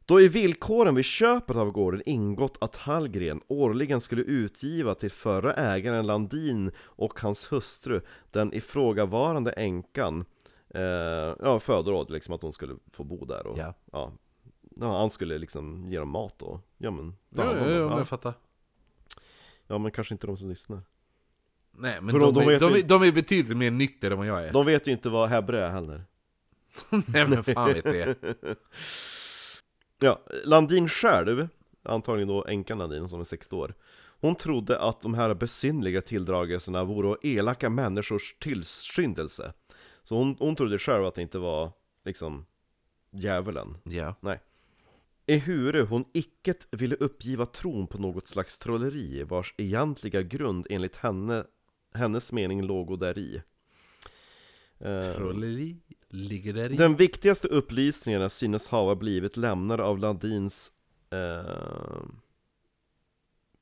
[0.09, 5.53] Då i villkoren vid köpet av gården ingått att Hallgren årligen skulle utgiva till förra
[5.53, 10.25] ägaren Landin och hans hustru den ifrågavarande änkan
[10.69, 10.81] eh,
[11.39, 13.73] Ja, födelseråd liksom att hon skulle få bo där och Ja.
[13.91, 14.11] ja,
[14.75, 17.97] ja han skulle liksom ge dem mat och Ja men, Ja, ja, om ja, ja.
[17.97, 18.33] jag fattar.
[19.67, 20.81] ja men kanske inte de som lyssnar
[21.71, 24.11] Nej, men För de, de- de är, de, ju- är, de är betydligt mer nykter
[24.11, 24.53] än vad jag är.
[24.53, 26.03] De vet ju inte vad hebre är heller
[26.89, 28.15] Nej men fan vet det.
[29.99, 31.47] Ja, Landin själv,
[31.83, 33.73] antagligen då änkan Landin som är 60 år
[34.21, 39.53] Hon trodde att de här besynliga tilldragelserna vore elaka människors tillskyndelse.
[40.03, 41.71] Så hon, hon trodde själv att det inte var
[42.05, 42.45] liksom
[43.11, 43.77] djävulen.
[43.83, 44.15] Ja.
[45.27, 51.43] Ehuru hon icket ville uppgiva tron på något slags trolleri vars egentliga grund enligt henne,
[51.93, 53.41] hennes mening låg däri
[54.79, 55.77] Eh, Trolleri
[56.09, 56.75] ligger där i.
[56.75, 60.71] Den viktigaste upplysningarna synes ha blivit lämnade av Landins
[61.09, 62.01] eh,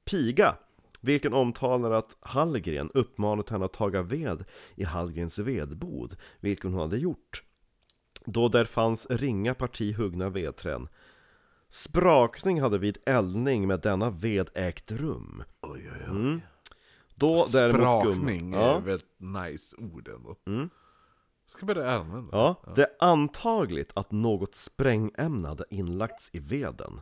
[0.06, 0.56] piga
[1.02, 4.44] Vilken omtalar att Hallgren uppmanat henne att taga ved
[4.76, 7.44] i Hallgrens vedbod Vilken hon hade gjort
[8.26, 10.88] Då där fanns ringa parti huggna vedträn
[11.70, 16.10] Sprakning hade vid eldning med denna ved ägt rum Oj, oj, oj.
[16.10, 16.42] mm.
[17.16, 18.80] Då däremot gum- Sprakning är ja.
[18.80, 20.36] väl ett nice ord ändå.
[20.48, 20.70] Mm.
[21.48, 22.38] Ska börja använda.
[22.38, 27.02] Ja, det är antagligt att något sprängämne hade inlagts i veden.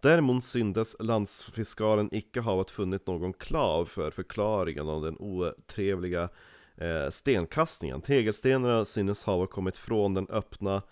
[0.00, 6.28] Däremot syndes landsfiskalen icke ha funnit någon klav för förklaringen av den otrevliga
[6.76, 8.00] eh, stenkastningen.
[8.00, 10.82] Tegelstenarna synes ha kommit från den öppna,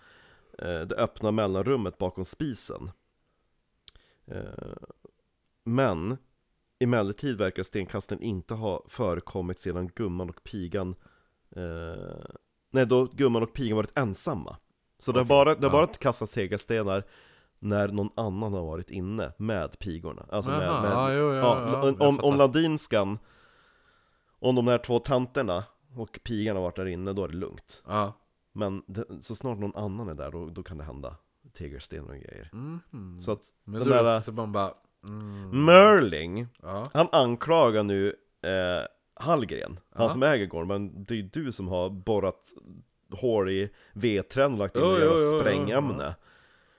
[0.59, 2.91] eh, det öppna mellanrummet bakom spisen.
[4.25, 4.73] Eh,
[5.63, 6.17] men
[6.79, 10.95] emellertid verkar stenkasten inte ha förekommit sedan gumman och pigan
[11.55, 12.25] eh,
[12.73, 14.57] Nej, då gumman och pigan varit ensamma
[14.97, 15.85] Så det har bara, det har ja.
[15.85, 17.03] bara kastats tegelstenar
[17.59, 21.81] när någon annan har varit inne med pigorna Alltså med, med ja, jo, ja, ja,
[21.81, 23.19] om, jag om, om ladinskan
[24.39, 25.63] Om de där två tanterna
[25.95, 28.13] och pigan har varit där inne, då är det lugnt Ja.
[28.53, 31.15] Men det, så snart någon annan är där, då, då kan det hända
[31.53, 33.19] tegelstenar och grejer Mhm.
[33.19, 34.73] Så att Men den där så man bara...
[35.07, 35.65] Mm.
[35.65, 36.89] Merling, Ja.
[36.93, 38.07] han anklagar nu
[38.41, 38.85] eh,
[39.23, 42.53] Hallgren, han som äger gården, men det är ju du som har borrat
[43.11, 46.15] hål i vedträn och lagt in oh, jävla jo, sprängämne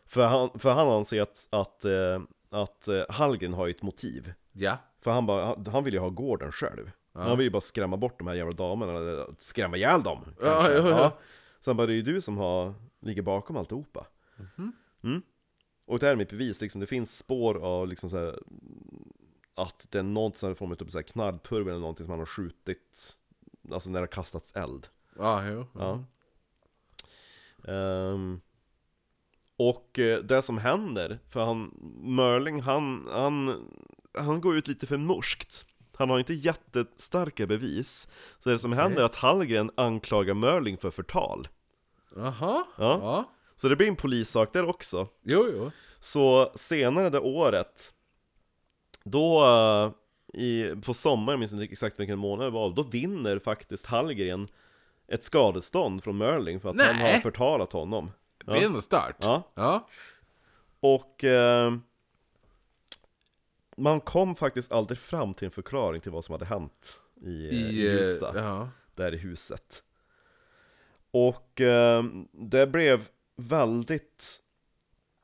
[0.07, 4.33] För han, för han anser att, att, eh, att eh, Hallgren har ju ett motiv
[4.53, 4.79] Ja.
[5.01, 6.91] För han, bara, han, vill ju ha gården själv.
[7.13, 10.73] Han vill ju bara skrämma bort de här jävla damerna, eller skrämma ihjäl dem kanske.
[10.73, 11.13] ja, ja.
[11.61, 14.73] Så han bara, det är ju du som har, ligger bakom alltihopa Mhm.
[15.05, 15.23] mm.
[15.87, 18.39] Och det här är mitt bevis, liksom, det finns spår av liksom så här,
[19.55, 22.11] Att det är något sån här form av typ så här knallpulver eller någonting som
[22.11, 23.17] han har skjutit
[23.73, 24.87] alltså när det har kastats eld.
[25.19, 25.67] Ja, jo.
[25.73, 26.05] Ja.
[27.73, 28.41] Ehm,
[29.57, 31.71] och eh, det som händer, för han,
[32.03, 33.69] Merling han, han,
[34.19, 35.67] han går ut lite för morskt.
[35.97, 38.09] Han har inte jättestarka bevis.
[38.39, 41.49] Så det som händer är att Hallgren anklagar Merling för förtal.
[42.17, 42.65] Jaha.
[42.79, 42.99] Ja.
[43.03, 43.31] ja.
[43.57, 45.09] Så det blir en polissak där också.
[45.23, 45.71] Jo, jo.
[46.01, 47.94] Så senare det året,
[49.05, 49.93] då eh,
[50.41, 54.49] i, på sommaren, jag minns inte exakt vilken månad det var, då vinner faktiskt Hallgren
[55.09, 57.13] ett skadestånd från Merling för att han Nej.
[57.13, 58.11] har förtalat honom.
[58.45, 59.17] Det är ändå stört.
[59.19, 59.53] Ja.
[59.55, 59.89] Ja.
[60.81, 61.75] Och eh,
[63.77, 67.55] man kom faktiskt aldrig fram till en förklaring till vad som hade hänt i, eh,
[67.55, 68.69] i eh, Hjulsta, Ja.
[68.95, 69.83] där i huset.
[71.11, 74.41] Och eh, det blev väldigt,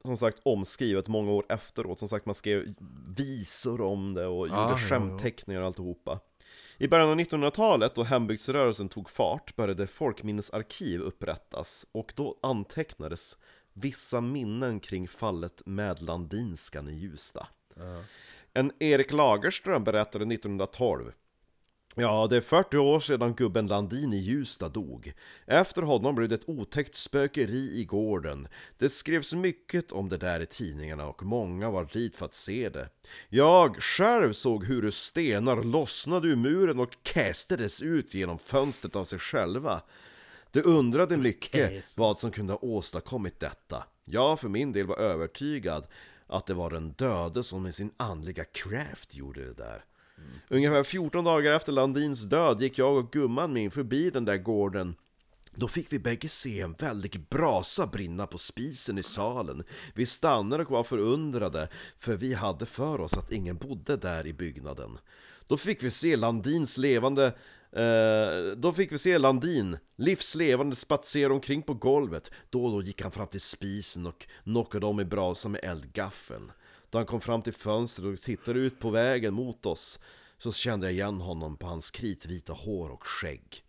[0.05, 1.99] som sagt, omskrivet många år efteråt.
[1.99, 2.75] Som sagt, man skrev
[3.17, 4.89] visor om det och Ja, gjorde jo, jo.
[4.89, 6.21] skämtteckningar och alltihopa.
[6.79, 13.37] I början av 1900-talet, då hembygdsrörelsen tog fart, började folkminnesarkiv upprättas och då antecknades
[13.73, 17.47] vissa minnen kring fallet med Landinskan i Hjulsta.
[18.53, 21.13] En Erik Lagerström berättade 1912
[21.94, 25.12] Ja, det är 40 år sedan gubben Landin i Hjulsta dog.
[25.46, 28.48] Efter honom blev det ett otäckt spökeri i gården.
[28.79, 32.68] Det skrevs mycket om det där i tidningarna och många var dit för att se
[32.68, 32.88] det.
[33.29, 39.18] Jag själv såg hur stenar lossnade ur muren och kastades ut genom fönstret av sig
[39.18, 39.83] själva.
[40.50, 43.85] De undrade mycket vad som kunde ha åstadkommit detta.
[44.05, 45.87] Jag för min del var övertygad
[46.26, 49.85] att det var den döde som med sin andliga kraft gjorde det där.
[50.48, 54.94] Ungefär 14 dagar efter Landins död gick jag och gumman min förbi den där gården
[55.54, 59.64] då fick vi bägge se en väldig brasa brinna på spisen i salen.
[59.94, 64.33] Vi stannade och var förundrade, för vi hade för oss att ingen bodde där i
[64.33, 64.98] byggnaden.
[65.46, 67.26] Då fick vi se Landins levande
[67.72, 72.30] eh, Då fick vi se Landin, livslevande, spatsera omkring på golvet.
[72.50, 76.52] Då och då gick han fram till spisen och knockade om i brasan med eldgaffeln.
[76.90, 80.00] Då han kom fram till fönstret och tittade ut på vägen mot oss
[80.38, 83.64] så kände jag igen honom på hans kritvita hår och skägg.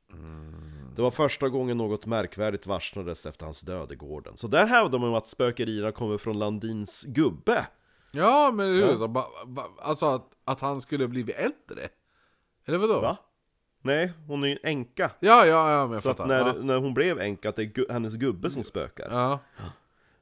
[0.95, 4.37] Det var första gången något märkvärdigt varslades efter hans död i gården.
[4.37, 7.67] Så där hävdar man att spökerierna kommer från Landins gubbe.
[8.11, 8.81] Ja, men hur?
[8.81, 9.31] Ja.
[9.81, 11.89] Alltså att, att han skulle blivit äldre?
[12.65, 12.99] Eller vadå?
[13.01, 13.17] Va?
[13.81, 15.11] Nej, hon är ju en änka.
[15.19, 16.27] Ja, ja, ja, men jag Så att fattar.
[16.43, 16.61] när, ja.
[16.61, 19.07] när hon blev änka, att det är gu- hennes gubbe som spökar.
[19.11, 19.39] ja.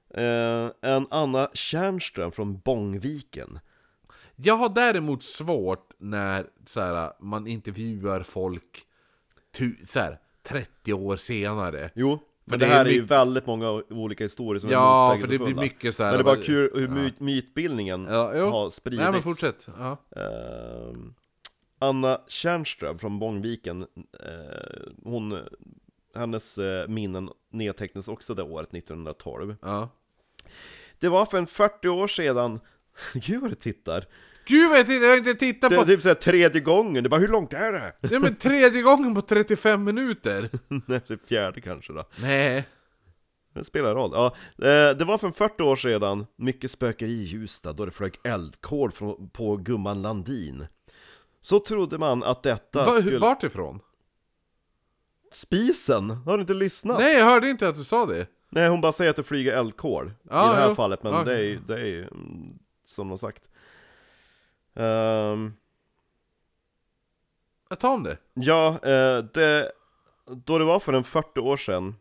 [0.10, 3.60] Eh, en Anna Tjärnström från Bångviken.
[4.36, 8.84] Jag har däremot svårt när så här, man intervjuar folk
[9.52, 11.92] tu, så här, 30 år senare.
[11.96, 14.74] Jo, men det det, är här är ju mycket- väldigt många olika historier som är
[14.74, 16.12] Ja, för det blir mycket så här.
[16.12, 18.46] Men det är bara kul hur myt, mytbildningen Ja, jo.
[18.50, 19.04] har spridits.
[19.04, 19.68] Nej men fortsätt.
[19.78, 19.98] Ja.
[20.22, 21.14] Ehm,
[21.80, 23.82] Anna Tjärnström från Bångviken,
[24.26, 25.38] eh, hon,
[26.16, 29.56] hennes eh, minnen nedtecknas också det året, 1912.
[29.62, 29.90] ja.
[31.00, 32.60] Det var för en 40 år sedan,
[33.14, 34.06] gud vad du tittar!
[34.46, 35.82] Gud vad jag, tittar, jag har inte tittat Det på...
[35.82, 37.94] är typ såhär tredje gången, det bara hur långt är det?
[38.02, 40.50] Ja men tredje gången på 35 minuter!
[40.68, 42.06] Nej, det är fjärde kanske då.
[42.22, 42.68] Nej.
[43.54, 44.12] Det spelar roll.
[44.14, 44.36] Ja,
[44.68, 48.16] eh, det var för en 40 år sedan, mycket spökeri i Hjulsta då det flög
[48.24, 48.92] eldkol
[49.34, 50.68] på gumman Landin.
[51.42, 53.20] Så trodde man att detta Va, skulle...
[53.20, 53.80] Vart ifrån?
[55.34, 56.10] Spisen?
[56.10, 57.00] Har du inte lyssnat?
[57.00, 58.28] Nej jag hörde inte att du sa det.
[58.50, 60.76] Nej, hon bara säger att det flyger eldkol Ja, i det här jo.
[60.76, 61.24] fallet, men Ja.
[61.24, 63.50] det är ju, det är ju mm, som de sagt.
[64.74, 65.54] Ehm,
[67.70, 68.18] Jag tar om det.
[68.34, 69.72] ja, eh, det,
[70.26, 71.96] då det var för en 40 år sedan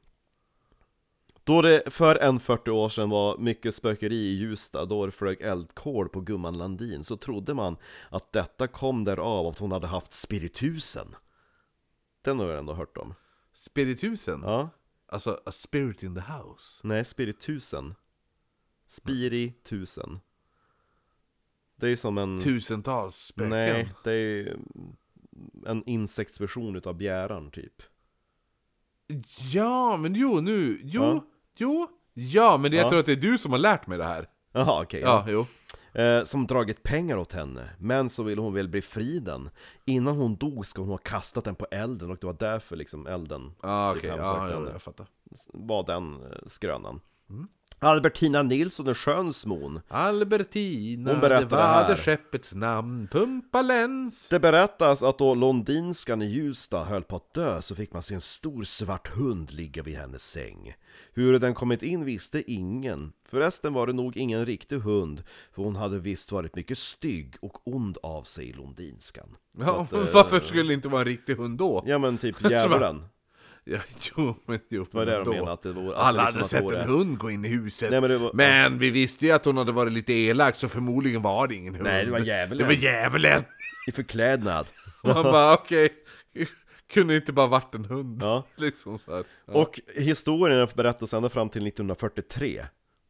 [1.44, 5.40] då det för en 40 år sedan var mycket spökeri i Hjulsta, då det flög
[5.40, 7.76] eldkol på gumman Landin, så trodde man
[8.10, 11.16] att detta kom därav att hon hade haft spiritusen.
[12.22, 13.14] Den har jag ändå hört om.
[13.52, 14.40] Spiritusen?
[14.44, 14.68] Ja,
[15.08, 16.80] Alltså, a spirit in the house.
[16.84, 17.94] nej, spiritusen.
[18.86, 20.20] Spiritusen.
[21.76, 22.40] Det är ju som en...
[22.40, 23.50] Tusentals spöken.
[23.50, 24.56] Nej, det är
[25.66, 27.82] en insektsversion utav bjäran typ.
[29.52, 31.24] Ja, men jo, nu, jo, Ja.
[31.56, 31.88] jo.
[32.14, 32.88] Ja, men jag Ja.
[32.88, 34.28] tror att det är du som har lärt mig det här.
[34.52, 35.00] Jaha, okej.
[35.00, 35.32] Ja, ja.
[35.32, 35.46] jo.
[35.92, 39.50] Eh, som dragit pengar åt henne, men så ville hon väl bli friden.
[39.84, 43.06] Innan hon dog ska hon ha kastat den på elden och det var därför liksom
[43.06, 44.10] elden Ja, typ okej.
[44.10, 45.06] hemsökte Ja, jag fattar.
[45.52, 47.00] var den eh, skrönan.
[47.80, 49.80] Albertina Nilsson är skönsmon.
[49.88, 54.28] Albertina, Hon det berättar det var det skeppets namn, Pumpalens.
[54.28, 58.14] Det berättas att då Londinskan i Hjulsta höll på att dö så fick man se
[58.14, 60.74] en stor svart hund ligga vid hennes säng.
[61.12, 63.12] Hur den kommit in visste ingen.
[63.28, 65.22] Förresten var det nog ingen riktig hund,
[65.52, 69.36] för hon hade visst varit mycket stygg och ond av sig, Londinskan.
[69.58, 71.82] Ja, att, varför skulle det inte vara en riktig hund då?
[71.86, 73.02] Ja men typ djävulen.
[73.72, 73.78] Ja,
[74.16, 75.30] jo, men jo, Det var det de då.
[75.30, 75.96] menade, att det vore...
[75.96, 76.82] Att Alla det liksom hade sett vore...
[76.82, 77.90] en hund gå in i huset.
[77.90, 81.22] Nej, men var- Men vi visste ju att hon hade varit lite elak, så förmodligen
[81.22, 81.84] var det ingen hund.
[81.86, 82.58] Nej, det var djävulen.
[82.58, 83.44] Det var djävulen!
[83.86, 84.66] I förklädnad.
[85.02, 85.88] Han bara, okej.
[86.92, 88.22] Kunde inte bara varit en hund.
[88.22, 88.44] Ja.
[88.56, 89.24] Liksom så.
[89.46, 89.54] Ja.
[89.54, 92.64] Och historien berättas ända fram till 1943.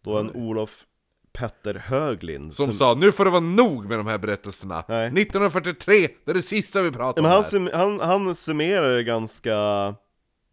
[0.04, 0.84] Då en Olof
[1.32, 4.84] Petter Höglind Som sa, nu får det vara nog med de här berättelserna.
[4.88, 5.06] Nej.
[5.06, 7.48] 1943, det är det sista vi pratar Men om han, här.
[7.50, 9.54] sum, han, han summerar det ganska,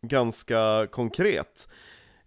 [0.08, 1.68] ganska konkret.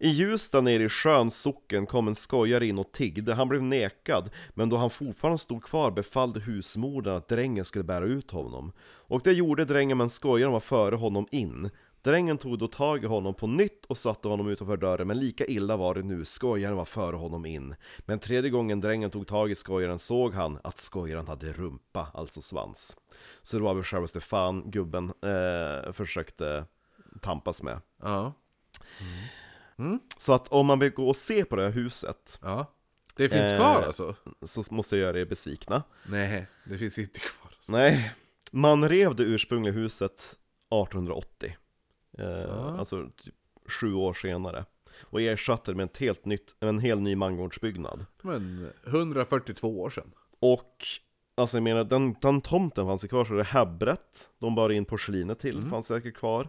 [0.01, 4.31] I Hjulsta nere i sjön socken kom en skojare in och tiggde, han blev nekad,
[4.55, 8.73] men då han fortfarande stod kvar befallde husmodern att drängen skulle bära ut honom.
[8.81, 11.71] Och det gjorde drängen men skojaren var före honom in.
[12.03, 15.47] Drängen tog då tag i honom på nytt och satte honom utanför dörren, men lika
[15.47, 17.75] illa var det nu, skojaren var före honom in.
[17.99, 22.43] Men tredje gången drängen tog tag i skojaren såg han att skojaren hade rumpa, alltså
[22.43, 22.97] svans.
[23.43, 26.65] Så det var väl självaste fan gubben eh, försökte
[27.19, 27.81] tampas med.
[28.03, 28.33] Ja.
[30.19, 32.67] Så att om man vill gå och se på det här huset ja.
[33.17, 34.15] Det finns Eh, kvar alltså?
[34.43, 35.83] så måste jag göra er besvikna.
[36.07, 37.51] Nej, det finns inte kvar.
[37.57, 37.73] Alltså.
[37.73, 38.13] Nej,
[38.53, 40.13] man rev det ursprungliga huset
[40.71, 41.57] 1880.
[42.19, 43.35] Eh, Alltså typ
[43.67, 44.65] sju år senare.
[45.05, 48.07] Och ersatte det med ett helt nytt, en helt ny mangårdsbyggnad.
[48.23, 50.13] Men 142 år sedan.
[50.41, 50.85] Och
[51.35, 54.85] Alltså jag menar, den, den tomten fanns ju kvar, så det häbbret De bar in
[54.85, 55.71] porslinet till, Mm.
[55.71, 56.49] fanns säkert kvar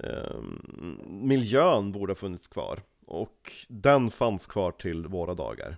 [0.00, 5.76] Ehm, Miljön borde ha funnits kvar Och den fanns kvar till våra dagar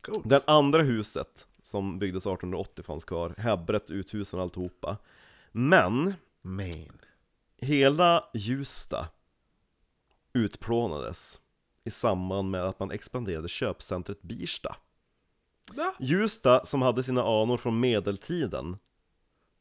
[0.00, 0.28] Coolt.
[0.28, 4.96] Det andra huset som byggdes 1880 fanns kvar Häbbret, uthusen, alltihopa
[5.52, 7.00] Men Men.
[7.56, 9.08] hela Justa
[10.32, 11.40] utplånades
[11.84, 14.76] i samband med att man expanderade köpcentret Birsta
[15.76, 15.94] Ja.
[16.00, 18.76] Justa, som hade sina anor från medeltiden,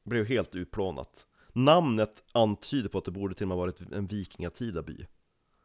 [0.04, 1.28] blev helt utplånat.
[1.54, 5.06] Namnet antyder på att det borde till och med varit en vikingatida by.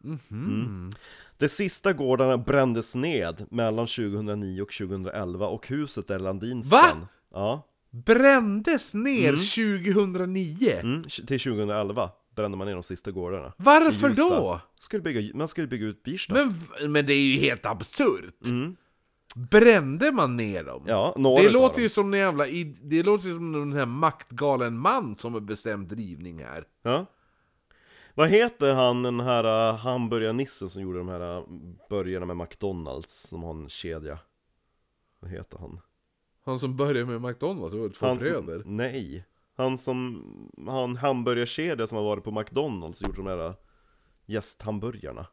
[0.04, 0.18] Mhm.
[0.30, 0.90] Mm.
[1.38, 7.00] De sista gårdarna brändes ned mellan 2009 och 2011 och huset där Landinskan...
[7.00, 7.08] Va?
[7.32, 10.80] Ja, Brändes ner 2009?
[10.82, 13.52] mm, till 2011 brände man ner de sista gårdarna.
[13.56, 14.60] Varför då?
[14.80, 16.34] Skulle bygga, man skulle bygga ut Birsta.
[16.34, 18.44] Men, men det är ju helt absurt!
[18.44, 18.76] Mm.
[19.36, 20.82] Brände man ner dem?
[20.86, 22.44] Ja, det låter ju som en jävla,
[22.82, 26.64] det låter ju som en här maktgalen man som har bestämt drivning här.
[26.82, 27.06] Ja.
[28.14, 31.44] Vad heter han, den här uh, hamburgarnissen som gjorde de här uh,
[31.88, 34.18] burgarna med McDonalds, som har en kedja?
[35.20, 35.80] Vad heter han?
[36.44, 38.62] Han som började med McDonalds, det var två han bröder.
[38.62, 39.24] Som, nej!
[39.56, 40.24] Han som
[40.66, 43.54] har en hamburgarkedja som har varit på McDonalds och gjort de här uh,
[44.26, 45.26] gästhamburgarna.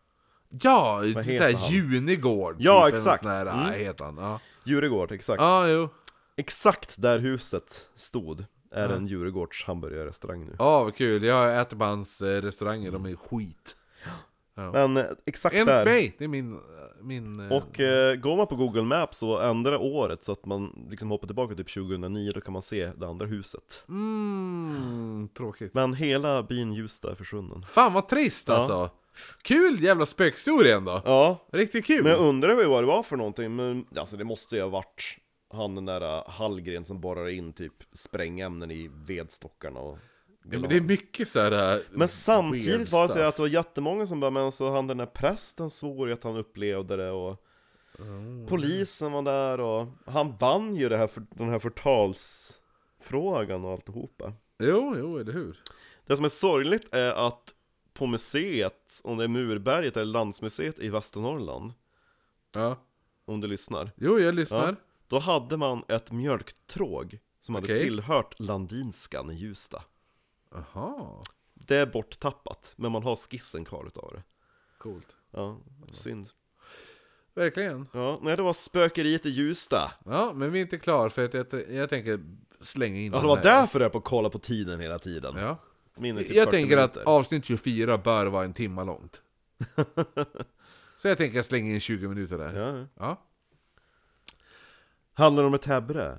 [0.62, 1.72] Ja, heter såhär?
[1.72, 2.56] Junigård.
[2.60, 3.26] Ja, typ, exakt.
[3.26, 3.74] Här, Mm.
[3.74, 4.18] heter han.
[4.18, 5.42] Ja, Djuregård, exakt.
[5.42, 5.90] ja jo.
[6.38, 10.56] Exakt där huset stod är en Djuregårds hamburgarrestaurang nu.
[10.60, 11.24] Ja, vad kul.
[11.24, 13.76] Jag äter på hans eh, restauranger, de är skit.
[14.74, 15.86] Men uh, exakt En där.
[15.86, 16.60] mig, det är min...
[17.02, 20.86] min eh, Och eh, går man på Google Maps och ändrar året så att man
[20.90, 23.84] liksom hoppar tillbaka till 2009 då kan man se det andra huset.
[23.90, 25.74] Mm, tråkigt.
[25.74, 27.66] Men hela byn Hjulsta är försvunnen.
[27.70, 28.56] Fan vad trist Ja.
[28.56, 28.90] alltså.
[29.42, 31.02] Kul jävla spökhistoria ändå.
[31.06, 32.04] Ja, Riktigt kul.
[32.04, 34.70] men jag undrar ju vad det var för någonting, men alltså det måste ju ha
[34.70, 35.18] varit
[35.54, 39.98] han den där uh, Hallgren som borrar in typ sprängämnen i vedstockarna och
[40.52, 41.76] ja, men det är mycket så här.
[41.76, 44.88] eh, Men samtidigt var det så att det var jättemånga som bara, men så han
[44.88, 47.42] den där prästen svor ju att han upplevde det och
[48.48, 54.34] Polisen var där och han vann ju det här för, den här förtalsfrågan och alltihopa
[54.60, 55.58] Jo, jo, eller hur?
[56.08, 57.55] Det som är sorgligt är att
[57.96, 61.74] på museet, om det är Murberget eller Landsmuseet i Västernorrland
[62.52, 62.78] Ja.
[63.26, 64.68] Om du lyssnar Jo, jag lyssnar.
[64.68, 64.76] Ja.
[65.08, 69.84] Då hade man ett mjölktråg som hade tillhört Landinskan i Hjulsta
[70.56, 71.24] Aha,
[71.54, 74.24] Det är borttappat, men man har skissen kvar utav det
[74.78, 75.08] coolt.
[75.32, 75.60] Ja,
[75.94, 76.30] synd
[77.34, 77.88] Verkligen.
[77.94, 81.34] Ja, nej det var spökeriet i Hjulsta Ja, men vi är inte klar för att
[81.34, 82.20] jag, jag tänker
[82.60, 83.44] slänga in Ja, det var här.
[83.44, 85.58] därför jag på att kolla på tiden hela tiden Ja.
[85.96, 87.12] Typ Jag 40 tänker att minuter.
[87.12, 89.22] avsnitt 24 bör vara en timma långt.
[90.98, 92.54] Så jag tänker slänga in 20 minuter där.
[92.60, 92.88] Ja.
[93.00, 93.22] Ja.
[95.14, 96.18] Handlar det om ett häbre?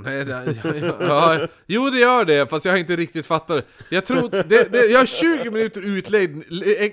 [0.00, 3.56] Nej, det, ja, ja, jo det gör det, fast jag har inte riktigt fattat
[3.88, 3.94] det.
[3.94, 6.42] Jag tror, det, det, jag har 20 minuter utlägg,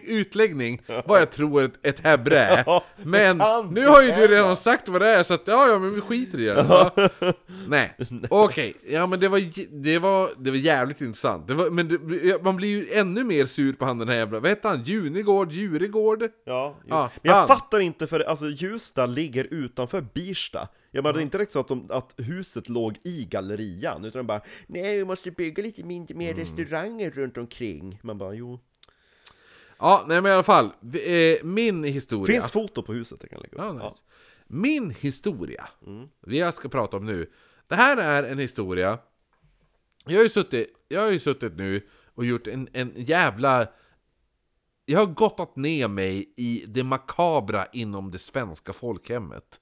[0.08, 2.82] utläggning vad jag tror ett, ett häbre är.
[3.04, 3.38] Men
[3.74, 6.02] nu har ju du redan sagt vad det är, så att ja, ja men vi
[6.02, 6.66] skiter i det.
[6.70, 6.92] Ja.
[7.68, 7.96] Nej,
[8.30, 9.42] okej, ja men det var,
[9.84, 11.48] det var, det var jävligt intressant.
[11.48, 14.40] Det var, men det, man blir ju ännu mer sur på han den här jävla,
[14.40, 14.84] vad heter han?
[14.84, 15.52] Junigård?
[15.52, 16.24] Juregård?
[16.46, 16.76] Ja.
[16.88, 17.48] Ja, men jag han.
[17.48, 21.60] fattar inte för alltså Ljusdal ligger utanför Birsta Jag menar det är inte direkt så
[21.60, 25.84] att, de, att huset låg i gallerian Utan de bara Nej vi måste bygga lite
[25.84, 28.60] mindre, mer restauranger runt omkring Man bara jo
[29.80, 32.34] Ja, nej men i alla fall, vi- eh, min historia.
[32.36, 34.02] Finns foto på huset jag kan lägga upp Ja, nice.
[34.48, 35.68] Min historia,
[36.22, 37.32] det jag ska prata om nu.
[37.68, 38.98] Det här är en historia,
[40.06, 43.68] jag har ju suttit, jag har ju suttit nu och gjort en, en jävla...
[44.86, 49.60] Jag har gottat ner mig i det makabra inom det svenska folkhemmet.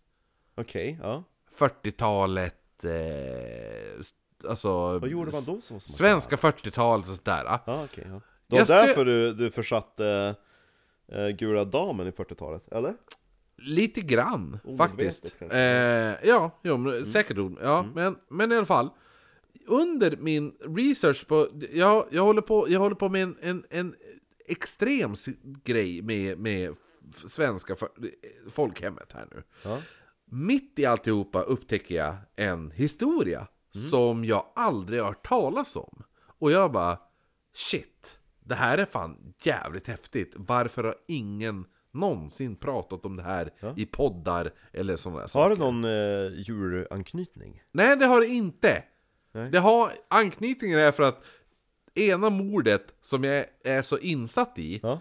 [0.55, 1.23] Okej, ja
[1.57, 4.99] 40-talet, eh, alltså...
[4.99, 7.43] Vad gjorde man då som Svenska 40-talet och sådär.
[7.45, 10.35] Ja okej, ja Det var därför du, du försatte
[11.07, 12.93] eh, Gula Damen i 40-talet, eller?
[13.57, 15.53] Lite grann, Omedvetet faktiskt.
[15.53, 15.59] Eh,
[16.29, 17.57] ja, jo, men, säkert ord.
[17.61, 18.89] Ja, men, men i alla fall.
[19.65, 21.47] Under min research på...
[21.71, 23.95] Jag, jag, håller, på, jag håller på med en, en, en
[24.45, 25.13] extrem
[25.63, 26.75] grej med, med
[27.27, 27.89] svenska för,
[28.49, 29.43] folkhemmet här nu.
[29.63, 29.79] Ja.
[30.35, 33.47] Mitt i alltihopa upptäcker jag en historia
[33.91, 36.03] som jag aldrig har hört talas om.
[36.39, 36.99] Och jag bara,
[37.55, 40.33] shit, det här är fan jävligt häftigt.
[40.35, 45.49] Varför har ingen någonsin pratat om det här i poddar eller sådana Har saker?
[45.49, 47.63] du någon eh, djuranknytning?
[47.71, 48.83] Nej, det har det inte.
[49.31, 49.49] Nej.
[49.51, 51.23] Det har anknytningen är för att
[51.95, 54.99] ena mordet som jag är så insatt i Ja,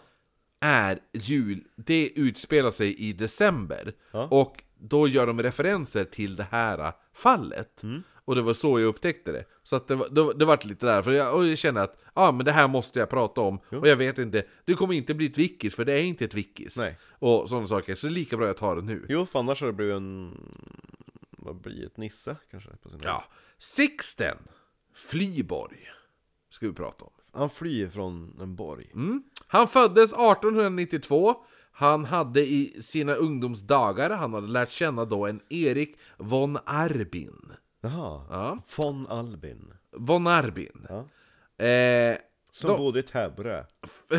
[0.61, 3.95] är jul, det utspelar sig i december.
[4.11, 4.29] Ja.
[4.31, 7.83] Och då gör de referenser till det här fallet.
[7.83, 8.03] Mm.
[8.25, 9.45] Och det var så jag upptäckte det.
[9.63, 12.33] Så att det, var, det, det vart lite där, för jag, jag känner att ah,
[12.33, 13.59] men det här måste jag prata om.
[13.69, 16.35] Och jag vet inte, det kommer inte bli ett wikis, för det är inte ett
[16.35, 16.77] wikis.
[16.77, 16.99] Nej.
[17.19, 19.07] Och sådana saker, så det är lika bra jag tar det nu.
[19.09, 20.37] jo för annars hade det blivit en...
[21.31, 21.87] Vad blir?
[21.87, 22.71] Ett Nisse kanske?
[22.83, 23.25] På sin Ja.
[23.59, 24.37] Sixten
[24.95, 25.79] Flyborg
[26.51, 27.13] ska vi prata om.
[27.33, 29.23] Han flyr från en borg Mm.
[29.47, 31.45] Han föddes 1892.
[31.73, 37.53] Han hade i sina ungdomsdagar, han hade lärt känna då en Erik von Arbin.
[37.81, 38.59] Jaha, Ja.
[38.77, 40.87] von Albin Von Arbin.
[40.89, 41.65] Ja.
[41.67, 42.17] Eh,
[42.53, 43.67] Som De- bodde i Täbbre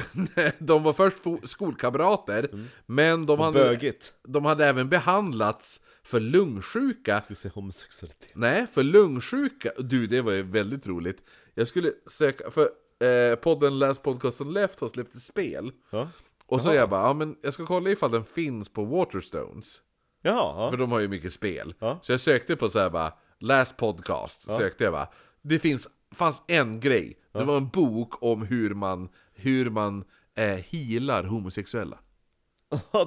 [0.60, 2.50] de var först skolkamrater,
[2.86, 7.22] men de hade, Bögigt de hade även behandlats för lungsjuka.
[7.22, 9.72] Ska vi se homosexualitet Nej, för lungsjuka.
[9.80, 11.18] Du, det var ju väldigt roligt.
[11.54, 12.70] Jag skulle söka, för
[13.08, 15.72] eh, podden Läs podcasten Left har släppt ett spel.
[15.90, 16.10] Ja,
[16.48, 16.76] Och så Jaha.
[16.76, 19.82] jag bara, ja men jag ska kolla ifall den finns på Waterstones.
[20.22, 20.82] Jaha, För ja.
[20.82, 21.74] de har ju mycket spel.
[21.80, 22.00] Ja.
[22.04, 25.08] Så jag sökte på så här bara, Last podcast, sökte jag bara.
[25.42, 27.20] Det finns, fanns en grej.
[27.32, 30.04] Det var en bok om hur man, hur man
[30.36, 31.98] eh, healar homosexuella.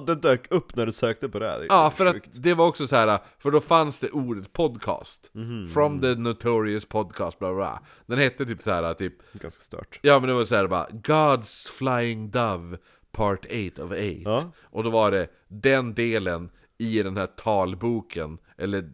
[0.05, 1.59] det dök upp när du sökte på det här.
[1.59, 2.29] Det Ja, för att sjukt.
[2.33, 5.29] det var också så här, för då fanns det ordet podcast.
[5.33, 5.67] Mhm.
[5.67, 7.83] From the notorious podcast, bla bla.
[8.05, 10.87] Den hette typ så här, typ, Ganska stört ja men det var så här bara,
[10.87, 12.77] God's flying dove,
[13.17, 13.95] part 8 of 8.
[14.23, 14.51] Ja.
[14.63, 18.89] Och då var det den delen i den här talboken, eller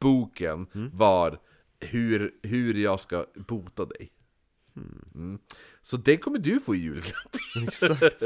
[0.00, 0.90] boken, Mm.
[0.94, 1.38] var
[1.80, 4.10] hur, hur jag ska bota dig.
[5.14, 5.38] Mm.
[5.82, 7.36] Så det kommer du få i julklapp.
[7.68, 8.22] Exakt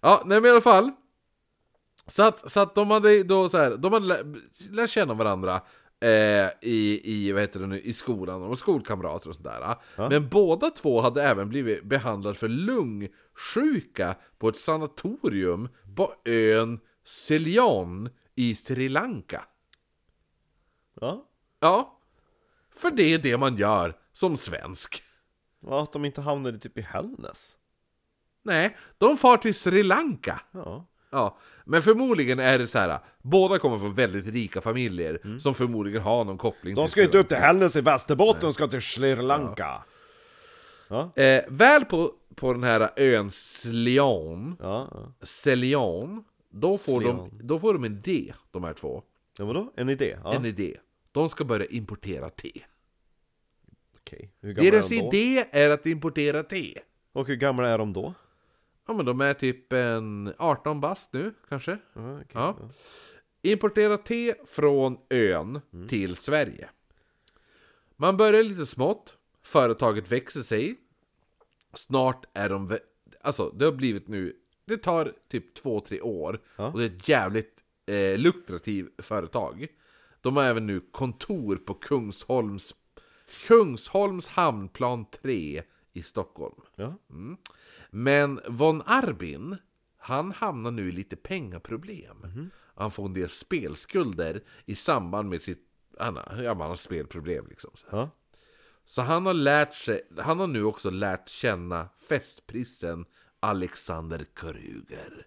[0.00, 0.90] ja, nej men i alla fall.
[2.06, 4.24] Så att, så att de hade då så här, de hade lä-
[4.70, 5.60] lärt känna varandra
[6.00, 9.76] eh, i, i, vad heter det nu, i skolan, var skolkamrater och sådär.
[9.96, 10.08] Ja.
[10.08, 12.48] Men båda två hade även blivit behandlade för
[13.34, 19.44] lungsjuka på ett sanatorium på ön Ceylon i Sri Lanka.
[21.00, 21.28] Ja,
[21.60, 21.98] Ja,
[22.70, 25.02] för det är det man gör som svensk.
[25.66, 27.56] ja att de inte hamnade typ i Hällnäs
[28.42, 30.40] Nej, de far till Sri Lanka.
[30.52, 32.98] Ja, Ja, men förmodligen är det så här.
[33.22, 36.82] båda kommer från väldigt rika familjer som förmodligen har någon koppling Mm.
[36.84, 39.84] de ska ju inte upp till Hällnäs i Västerbotten, de ska till Sri Lanka Ja,
[41.16, 45.26] Eh, väl på, på den här ön Slion, ja, ja.
[45.26, 47.40] Celion, då får, de, Slion.
[47.42, 49.02] då får de en idé, de här två.
[49.38, 49.72] ja vadå?
[49.76, 50.18] En idé?
[50.24, 50.76] Ja, En idé.
[51.12, 52.52] De ska börja importera te.
[54.00, 55.06] okej Hur gamla är Deras de då?
[55.06, 56.78] idé är att importera te.
[57.12, 58.14] Och hur gamla är de då?
[58.86, 61.78] Ja men de är typ en 18 bast nu, kanske?
[61.92, 62.56] Ja, okej, Ja.
[62.60, 62.68] ja.
[63.42, 65.88] Importera te från ön Mm.
[65.88, 66.68] till Sverige.
[67.96, 70.76] Man börjar lite smått, företaget växer sig.
[71.74, 72.78] Snart är de...
[73.20, 74.36] Alltså, det har blivit nu...
[74.66, 76.40] Det tar typ två, tre år.
[76.56, 76.66] Ja.
[76.72, 79.66] Och det är ett jävligt eh, lukrativt företag.
[80.20, 82.74] De har även nu kontor på Kungsholms,
[83.46, 86.60] Kungsholms hamnplan 3 i Stockholm.
[86.76, 86.94] Ja.
[87.90, 89.56] Men von Arbin,
[89.96, 92.16] han hamnar nu i lite pengaproblem.
[92.16, 92.50] Mhm.
[92.76, 95.68] Han får en del spelskulder i samband med sitt...
[95.98, 97.70] Han, har- ja, man har spelproblem liksom.
[97.90, 98.10] Ja.
[98.84, 103.04] Så han har lärt sig, han har nu också lärt känna festprissen
[103.40, 105.26] Alexander Kruger.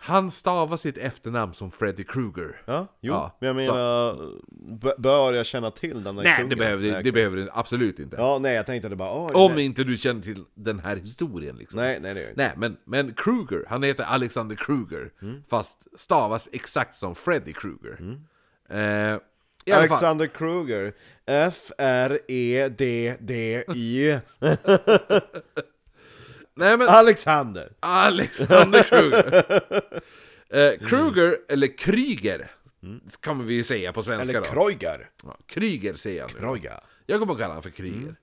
[0.00, 2.62] Han stavar sitt efternamn som Freddy Krueger.
[2.64, 3.12] Ja, jo.
[3.12, 4.16] Ja, men jag menar,
[4.80, 6.48] b- bör jag känna till den där Nej, kungen?
[6.50, 8.16] det behöver, det, det behöver det absolut inte.
[8.16, 9.64] Ja, nej jag tänkte det bara, åh, Om nej.
[9.64, 11.80] inte du känner till den här historien liksom.
[11.80, 12.42] nej, nej det gör jag inte.
[12.42, 15.10] Nej, men, men Kruger, han heter Alexander Kruger.
[15.50, 18.18] Fast stavas exakt som Freddy Kruger.
[18.68, 19.18] Eh,
[19.68, 20.92] i Alexander Kruger,
[22.78, 23.08] F-R-E-D-D-Y
[26.54, 27.72] nej men Alexander!
[27.80, 29.42] Alexander Kruger.
[30.48, 32.50] eh, Kruger, eller Kryger,
[33.20, 34.46] kan vi ju säga på svenska Eller då.
[34.46, 35.10] Kreuger!
[35.24, 36.40] Ja, Kryger säger jag nu.
[36.40, 36.80] Kreuger.
[37.06, 38.14] Jag kommer att kalla honom för Kryger.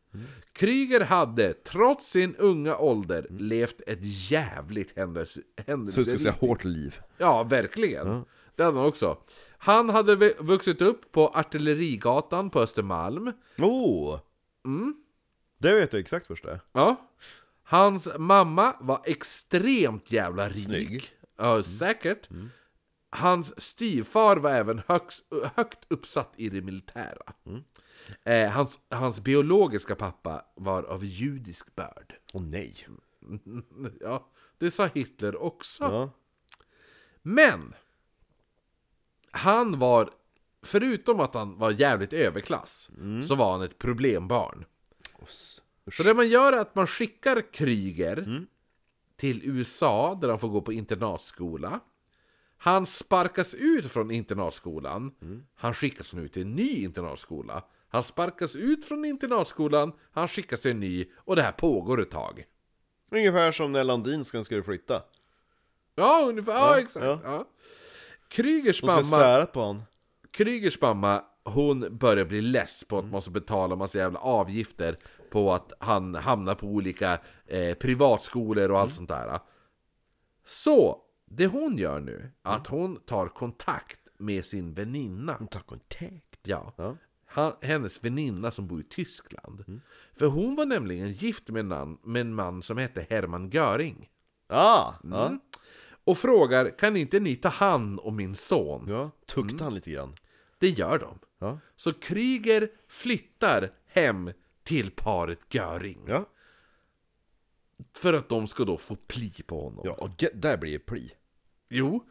[0.53, 6.63] Kryger hade, trots sin unga ålder, levt ett jävligt händelse, Så ska händelserikt säga hårt
[6.63, 6.99] liv.
[7.17, 8.25] Ja, verkligen.
[8.55, 9.17] Det hade han också.
[9.65, 13.31] Han hade vuxit upp på Artillerigatan på Östermalm.
[13.57, 14.19] Oh!
[15.57, 16.59] Det vet jag exakt först det.
[16.71, 17.09] Ja.
[17.63, 20.63] Hans mamma var extremt jävla rik.
[20.65, 21.09] Snygg.
[21.37, 22.29] Ja, säkert.
[23.09, 27.33] Hans styvfar var även högst, högt uppsatt i det militära.
[28.23, 32.15] Eh, hans, hans biologiska pappa var av judisk börd.
[32.33, 32.75] Åh nej.
[34.01, 35.83] Ja, det sa Hitler också.
[35.83, 36.11] Ja.
[37.21, 37.73] Men!
[39.35, 40.09] Han var,
[40.63, 42.89] förutom att han var jävligt överklass,
[43.27, 44.65] så var han ett problembarn.
[45.23, 45.59] Usch.
[45.97, 48.45] Så det man gör är att man skickar Kryger
[49.17, 51.79] till USA, där han får gå på internatskola.
[52.57, 55.11] Han sparkas ut från internatskolan.
[55.55, 57.63] Han skickas nu till en ny internatskola.
[57.89, 62.11] Han sparkas ut från internatskolan, han skickas till en ny, och det här pågår ett
[62.11, 62.45] tag.
[63.11, 65.03] Ungefär som när Landinskan skulle flytta.
[65.95, 66.51] Ja, ungefär.
[66.53, 67.05] Ja, Ja, exakt.
[67.05, 67.19] ja.
[67.23, 67.47] Ja.
[68.27, 69.03] Krygers De ska mamma...
[69.03, 69.83] sära på honom.
[70.31, 74.97] Krygers mamma, hon börjar bli less på att man måste betala massa jävla avgifter
[75.31, 79.39] på att han hamnar på olika eh, privatskolor och allt sånt där.
[80.45, 85.47] Så, det hon gör nu, att hon tar kontakt med sin väninna.
[85.51, 86.39] Ta kontakt.
[86.43, 86.73] Ja.
[86.75, 86.95] Ja.
[87.25, 89.81] Han, hennes väninna som bor i Tyskland.
[90.15, 94.09] För hon var nämligen gift med en, man, med en man som hette Hermann Göring.
[94.47, 94.93] Ah!
[95.03, 95.37] Ja.
[96.05, 98.85] Och frågar, kan inte ni ta hand om min son?
[98.89, 99.11] ja.
[99.25, 100.15] Tukta han lite grann.
[100.59, 101.19] Det gör de.
[101.39, 101.59] Ja.
[101.75, 104.31] Så Kryger flyttar hem
[104.63, 105.99] till paret Göring.
[106.07, 106.25] Ja.
[107.93, 109.81] För att de ska då få pli på honom.
[109.85, 111.11] Ja, och ge- där blir det pli.
[111.69, 112.09] Jo.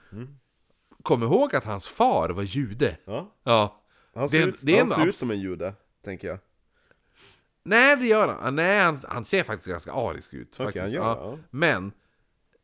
[1.02, 2.96] Kom ihåg att hans far var jude.
[3.04, 3.32] Ja.
[3.42, 3.80] Ja.
[4.14, 5.74] Han ser, Det- ut, det är han en ser ut abs- som en jude,
[6.04, 6.38] tänker jag.
[7.62, 8.56] Nej, det gör han.
[8.56, 10.48] Nej, han, han ser faktiskt ganska arisk ut.
[10.54, 10.82] Okej, faktiskt.
[10.82, 11.14] han gör ja.
[11.14, 11.38] det, ja.
[11.50, 11.92] Men,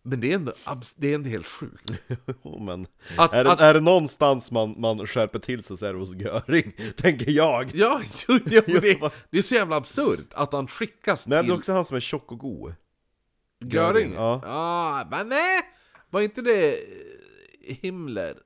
[0.03, 0.53] men det är ändå,
[0.97, 1.93] det är ändå helt sjukt.
[2.61, 2.87] Men
[3.17, 5.99] Att- är, det, att- är det någonstans man, man skärper till sig så är det
[5.99, 7.71] hos Göring, tänker jag.
[7.75, 11.55] Ja, jo, jo, det, det är så jävla absurt att han skickas det till är
[11.55, 12.75] också han som är tjock och god.
[13.65, 14.13] Göring.
[14.15, 14.41] ja.
[14.45, 15.61] ja, men nej!
[16.11, 16.79] Var inte det eh,
[17.81, 18.37] Himmler?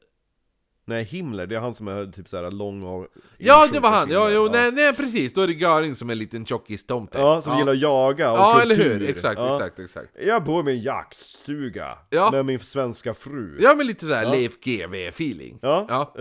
[0.87, 3.07] Nej, Himmler, det är han som är typ såhär lång och...
[3.39, 4.11] Ja, det var han!
[4.11, 7.19] Ja, jo, nej, nej precis, då är det Göring som är en liten tjockis-tomte.
[7.19, 8.99] Ja, som gillar att jaga och Ja, eller kultur.
[9.01, 9.09] hur?
[9.09, 9.55] Exakt, Ja.
[9.55, 10.11] exakt, exakt.
[10.21, 12.31] Jag bor med en jaktstuga Ja.
[12.31, 13.59] med min svenska fru.
[13.61, 15.59] Ja, men lite såhär Leif GW-feeling.
[15.63, 15.87] Ja.
[15.89, 16.15] ja.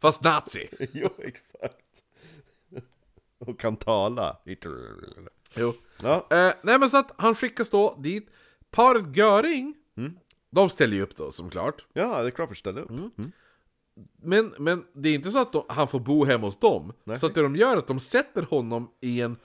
[0.00, 0.68] Fast nazi.
[0.92, 1.74] jo, exakt.
[3.38, 4.36] Och kan tala.
[5.56, 5.74] Jo.
[6.02, 8.30] Ja, Eh, nej men så att han skickas då dit.
[8.70, 10.12] Paret Göring, Mm.
[10.50, 11.84] de ställer ju upp då som klart.
[11.92, 12.90] ja det är klart att ställa upp.
[12.90, 13.10] Mm.
[14.22, 16.92] Men, men det är inte så att de, han får bo hemma hos dem.
[17.04, 17.18] Nej.
[17.18, 19.36] Så att det de gör är att de sätter honom i en,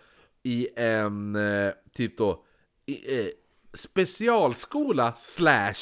[0.44, 2.44] i en eh, typ då,
[2.86, 3.28] i, eh,
[3.74, 5.74] specialskola slash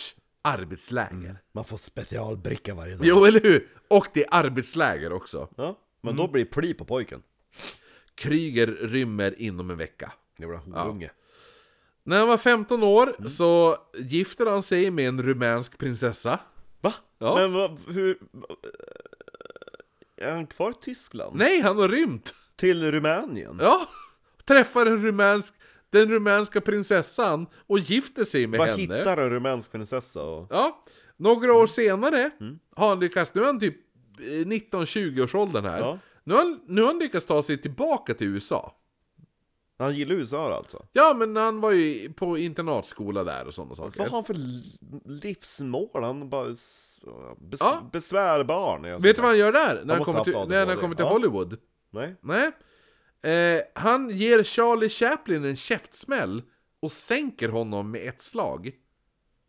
[0.41, 1.38] arbetsläger.
[1.51, 3.05] Man får specialbricka varje dag.
[3.05, 3.67] Jo, eller hur?
[3.88, 5.49] Och det är arbetsläger också.
[5.57, 6.26] Ja, men Mm.
[6.26, 7.22] då blir det pli på pojken.
[8.15, 10.11] Kryger rymmer inom en vecka.
[10.38, 11.11] Jävla horunge.
[12.03, 16.39] När han var 15 år så gifter han sig med en rumänsk prinsessa.
[16.82, 16.93] Va?
[17.17, 17.36] Ja.
[17.36, 18.17] Men vad, hur...
[20.17, 21.36] Är han kvar i Tyskland?
[21.38, 22.36] Nej, han har rymt!
[22.55, 23.57] Till Rumänien?
[23.61, 23.88] Ja!
[24.45, 25.53] Träffar en rumänsk,
[25.89, 28.82] den rumänska prinsessan och gifter sig med Vad henne.
[28.97, 30.47] hittar en rumänsk prinsessa och...
[30.49, 30.84] Ja,
[31.17, 32.59] några år senare Mm.
[32.75, 33.75] har han lyckats, nu är han typ
[34.19, 35.80] eh, 19-20 års åldern här.
[35.80, 35.99] Ja.
[36.23, 38.75] Nu, har nu har han lyckats ta sig tillbaka till USA.
[39.80, 40.86] Han gillar USA alltså?
[40.91, 43.99] Ja, men han var ju på internatskola där och sådana Vad saker.
[43.99, 46.03] har han för li- livsmål?
[46.03, 46.99] Han bara bes-
[47.59, 47.89] Ja.
[47.91, 49.82] besvärbarn Vet du vad han gör där?
[49.86, 51.11] När han kommer till, när han kommer till Ja.
[51.13, 51.57] Hollywood?
[51.89, 52.15] Nej?
[52.21, 52.51] Nej.
[53.21, 56.41] Eh, han ger Charlie Chaplin en käftsmäll
[56.80, 58.71] och sänker honom med ett slag.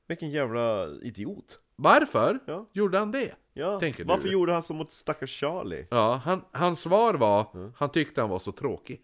[0.08, 1.60] Vilken jävla idiot.
[1.76, 2.66] Varför Ja.
[2.72, 3.34] gjorde han det?
[3.54, 4.32] Ja, Tänker varför du?
[4.32, 5.86] gjorde han så mot stackars Charlie?
[5.90, 9.00] Ja, han, hans svar var, han tyckte han var så tråkig.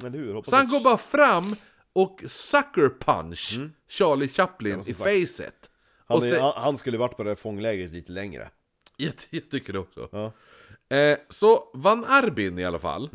[0.00, 0.34] Eller hur?
[0.34, 1.56] Hoppas Så han går bara fram
[1.92, 4.86] och sucker punch Charlie Chaplin Mm.
[4.88, 5.70] i facet.
[6.06, 8.50] han, sen- han, han skulle varit på det här fånglägret lite längre.
[8.96, 10.08] Jag, jag tycker det också.
[10.12, 10.32] Ja.
[10.96, 13.10] Eh, så Van Arbin i alla fall,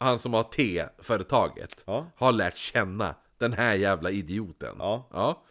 [0.00, 2.06] han som har T-företaget, Ja.
[2.16, 4.76] har lärt känna den här jävla idioten.
[4.78, 5.42] Ja.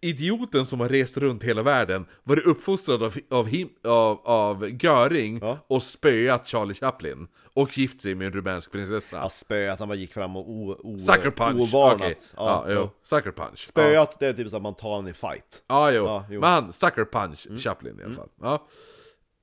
[0.00, 5.38] Idioten som har rest runt hela världen, varit uppfostrad av, av, him, av, av Göring
[5.42, 5.58] Ja.
[5.66, 7.28] och spöat Charlie Chaplin.
[7.54, 9.16] Och gift sig med en rumänsk prinsessa.
[9.16, 11.60] Ja, spöat, han bara gick fram och o, o, Sucker punch!
[11.74, 12.00] Ovarnat.
[12.00, 12.16] Okej.
[12.36, 12.90] Ja, Ja.
[13.02, 13.58] Sucker punch.
[13.68, 15.64] Spöat, det är typ så att man tar en i fight.
[15.66, 16.04] Ja, jo.
[16.04, 16.40] Ja, jo.
[16.40, 18.28] Men han, sucker punch Chaplin i alla fall.
[18.40, 18.66] Ja.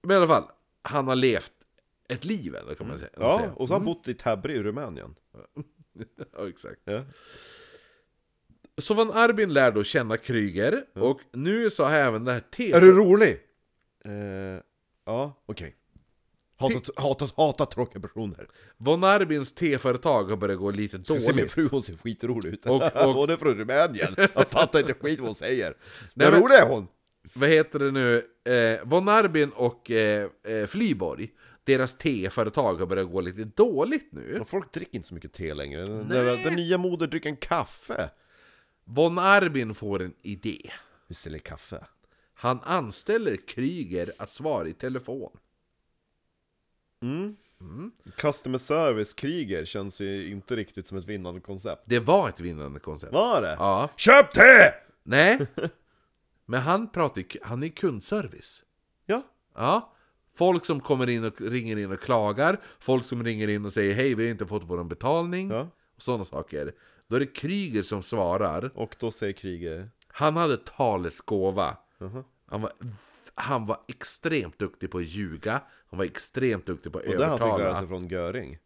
[0.03, 0.43] Men i alla fall,
[0.83, 1.51] han har levt
[2.09, 3.09] ett liv ändå kan man säga.
[3.17, 5.15] Ja, och så har han bott i Täby i Rumänien.
[6.37, 6.81] ja, exakt.
[8.81, 12.71] Så Van Arbin lär då känna Kryger, och nu så har även det här T...
[12.71, 13.37] Är du rolig?
[14.05, 14.11] Eh,
[15.05, 15.75] ja, okej.
[16.57, 18.47] Hatat, hatat, hatat tråkiga personer.
[18.77, 21.51] Von Arbins T-företag har börjat gå lite Ska se min dåligt.
[21.51, 22.65] fru, hon ser skitrolig ut.
[22.65, 24.15] Och- och- hon är från Rumänien.
[24.33, 25.73] Jag fattar inte skit vad hon säger.
[26.13, 26.87] Nej, Vad men- rolig är hon?
[27.33, 28.25] Vad heter det nu?
[28.53, 31.29] Eh, Von Arbin och eh, eh, Flyborg,
[31.63, 34.33] deras T-företag har börjat gå lite dåligt nu.
[34.37, 35.85] Men Folk dricker inte så mycket te längre.
[35.85, 38.09] Den, den, den nya moderdrycken kaffe.
[38.85, 40.71] Von Arbin får en idé.
[41.07, 41.85] Vi säljer kaffe.
[42.33, 45.37] Han anställer Kryger att svara i telefon.
[48.17, 51.83] Customer service-kriger känns ju inte riktigt som ett vinnande koncept.
[51.85, 53.13] Det var ett vinnande koncept.
[53.13, 53.55] Var det?
[53.59, 53.89] Ja.
[53.97, 54.73] Köp te!
[55.03, 55.39] Nej.
[56.45, 58.63] Men han pratar han är kundservice.
[59.05, 59.21] Ja.
[59.55, 59.93] Ja.
[60.35, 63.93] Folk som kommer in och ringer in och klagar, folk som ringer in och säger
[63.93, 65.67] hej vi har inte fått vår betalning, Ja.
[65.95, 66.73] och sådana saker.
[67.11, 68.71] Då är det Kryger som svarar.
[68.75, 69.89] Och då säger kriger...
[70.07, 71.77] Han hade talesgåva.
[71.97, 72.23] Jaha.
[72.45, 72.71] Han var,
[73.35, 77.25] han var extremt duktig på att ljuga, han var extremt duktig på att Och det
[77.25, 77.75] han fick lära övertala.
[77.79, 78.57] sig från Göring.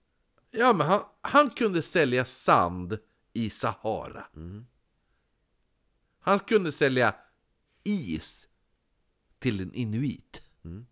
[0.51, 2.99] Ja men han, han kunde sälja sand
[3.33, 4.25] i Sahara.
[4.35, 4.65] Mm.
[6.19, 7.15] Han kunde sälja
[7.83, 8.47] is
[9.39, 10.41] till en inuit.
[10.63, 10.85] Han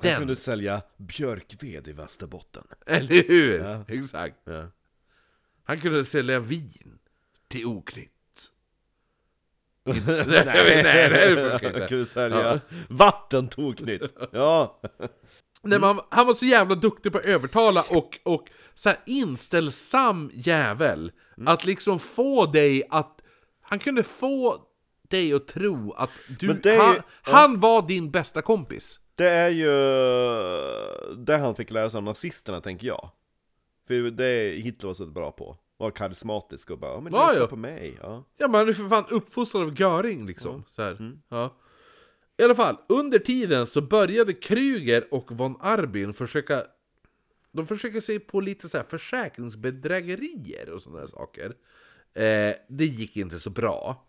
[0.00, 2.64] Den, kunde sälja björkved i Västerbotten.
[2.86, 3.58] eller hur?
[3.60, 3.84] Ja.
[3.88, 4.36] Exakt.
[4.44, 4.66] Ja.
[5.68, 6.98] Han kunde sälja vin
[7.48, 8.10] till oknytt.
[9.84, 11.78] nej, nej, nej, det funkar inte.
[11.78, 14.14] Han kunde sälja vatten toknytt.
[14.32, 14.80] Ja.
[15.62, 20.30] Nej, men han, var så jävla duktig på att övertala och, och så här inställsam
[20.34, 21.12] jävel.
[21.36, 21.48] Mm.
[21.48, 23.20] Att liksom få dig att...
[23.60, 24.56] Han kunde få
[25.08, 26.10] dig att tro att
[26.40, 27.02] du, är han, ja.
[27.22, 29.00] han var din bästa kompis.
[29.14, 29.72] Det är ju
[31.16, 33.10] det han fick lära sig av nazisterna, tänker jag.
[33.88, 35.56] För det Hitler var så bra på.
[35.76, 37.46] Var karismatisk och bara, ja men Ja, lyssna ja.
[37.46, 37.98] på mig.
[38.02, 38.24] Ja.
[38.36, 40.64] Ja men han är för fan uppfostrad av Göring liksom.
[40.70, 40.90] Så här.
[40.92, 41.22] Mm.
[41.28, 41.56] Ja.
[42.36, 46.62] I alla fall, under tiden så började Kryger och von Arbin försöka
[47.52, 51.46] De försöker sig på lite så här försäkringsbedrägerier och sådana saker.
[52.14, 54.06] Eh, det gick inte så bra.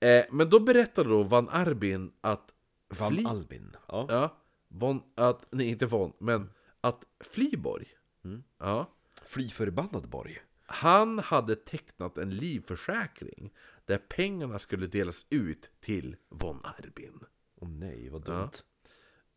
[0.00, 2.50] Eh, men då berättade då van Arbin att
[2.98, 3.76] Van Fly- Albin.
[3.88, 4.06] Ja.
[4.08, 4.36] Ja,
[4.68, 6.50] von, att, nej inte von, men
[6.80, 7.86] att Flyborg,
[8.24, 8.42] Mm.
[8.58, 8.86] ja,
[9.26, 10.38] Fly förbannad borg.
[10.66, 13.50] han hade tecknat en livförsäkring
[13.86, 17.20] där pengarna skulle delas ut till von Arbin.
[17.60, 18.50] Åh nej, vad dumt.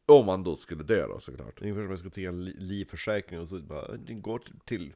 [0.05, 1.61] Om han då skulle dö då såklart.
[1.61, 4.59] Ungefär som att jag ska ta en li- livförsäkring och så bara, den går till,
[4.65, 4.93] till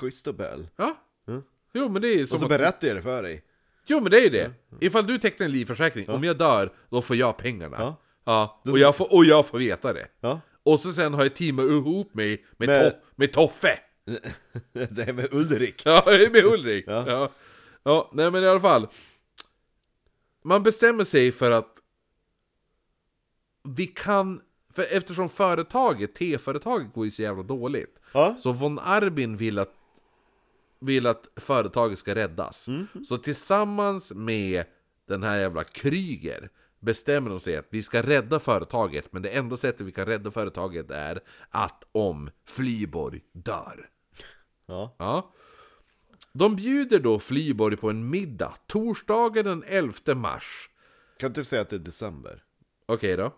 [0.00, 0.68] Christobel.
[0.76, 0.96] Ja.
[1.28, 1.42] Mm.
[1.72, 3.44] Jo men det är ju som Och så att, berättar jag det för dig.
[3.86, 4.52] Jo men det är ju det.
[4.80, 7.76] Ifall du tecknar en livförsäkring, om jag dör, då får jag pengarna.
[7.78, 7.96] Ja.
[8.24, 8.60] Ja.
[8.72, 10.08] Och, jag får, och jag får veta det.
[10.20, 10.40] Ja.
[10.62, 13.78] Och så sen har jag teamat ihop mig med, Men- to, med Toffe.
[14.72, 15.82] det är med Ulrik.
[15.84, 16.84] Ja, med Ulrik.
[16.86, 17.04] Ja.
[17.06, 17.30] Ja.
[17.82, 18.10] ja.
[18.12, 18.88] nej men i alla fall.
[20.44, 21.78] Man bestämmer sig för att
[23.62, 24.40] vi kan,
[24.74, 27.98] för eftersom företaget, T-företaget går ju så jävla dåligt.
[28.12, 28.36] Ja.
[28.38, 29.72] Så von Arbin vill att,
[30.80, 32.68] vill att företaget ska räddas.
[33.08, 34.64] Så tillsammans med
[35.06, 36.50] den här jävla Kryger
[36.80, 40.30] bestämmer de sig att vi ska rädda företaget, men det enda sättet vi kan rädda
[40.30, 43.88] företaget är att om Flyborg dör.
[44.68, 44.94] Ja.
[44.98, 45.32] Ja.
[46.32, 50.70] De bjuder då Flyborg på en middag torsdagen den 11 mars.
[51.18, 52.44] Kan inte säga att det är december?
[52.86, 53.32] Okej då.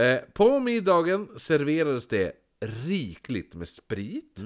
[0.00, 4.38] Eh, på middagen serverades det rikligt med sprit.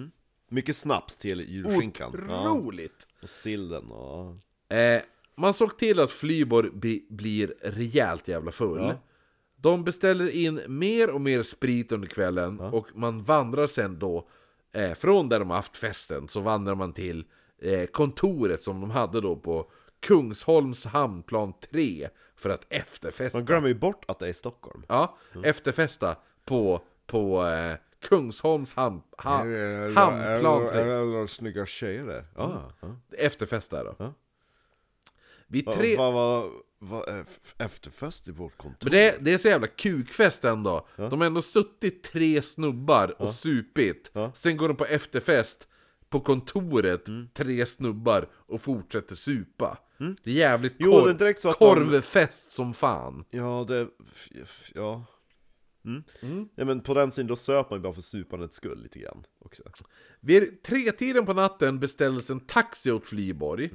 [0.49, 2.27] Mycket snaps till julskinkan.
[2.29, 2.51] Ja.
[2.51, 3.07] Otroligt!
[3.23, 4.37] Och sillen och...
[4.77, 5.03] Eh,
[5.37, 8.81] man såg till att Flyborg bli, blir rejält jävla full.
[8.81, 9.01] Ja.
[9.57, 14.29] De beställer in mer och mer sprit under kvällen och man vandrar sen då
[14.75, 17.25] eh, från där de haft festen så vandrar man till
[17.59, 19.71] eh, kontoret som de hade då på
[20.01, 23.39] Kungsholms hamnplan 3 för att efterfesta.
[23.39, 24.85] Man glömmer ju bort att det är i Stockholm.
[24.89, 29.37] Ja, efterfesta på, på eh, Kungsholms ham, ha,
[29.95, 30.85] hamnplan 3.
[30.85, 32.27] det några snygga tjejer där?
[32.37, 32.73] Ja.
[32.81, 32.97] ja.
[33.19, 34.15] Efterfesta då.
[35.47, 35.53] Ja.
[35.53, 35.97] Vid Vad tre...
[35.97, 37.25] va,
[37.59, 38.91] efterfest i vårt kontor?
[38.91, 40.89] Men det, det är så jävla kukfest ändå.
[40.97, 44.11] De har ändå suttit tre snubbar och supit.
[44.13, 44.33] Ja.
[44.35, 45.69] Sen går de på efterfest
[46.09, 49.79] på kontoret, tre snubbar, och fortsätter supa.
[49.99, 53.25] Det är jävligt Jo, korv, det är att de- korvfest som fan.
[53.31, 53.89] Ja, det...
[54.75, 55.05] Ja.
[55.85, 56.49] Mm.
[56.55, 59.25] Ja, men på den sidan då söp man ju bara för supandets skull lite grann
[59.39, 59.63] också.
[60.21, 63.71] Vid tretiden på natten beställdes en taxi åt Flyborg.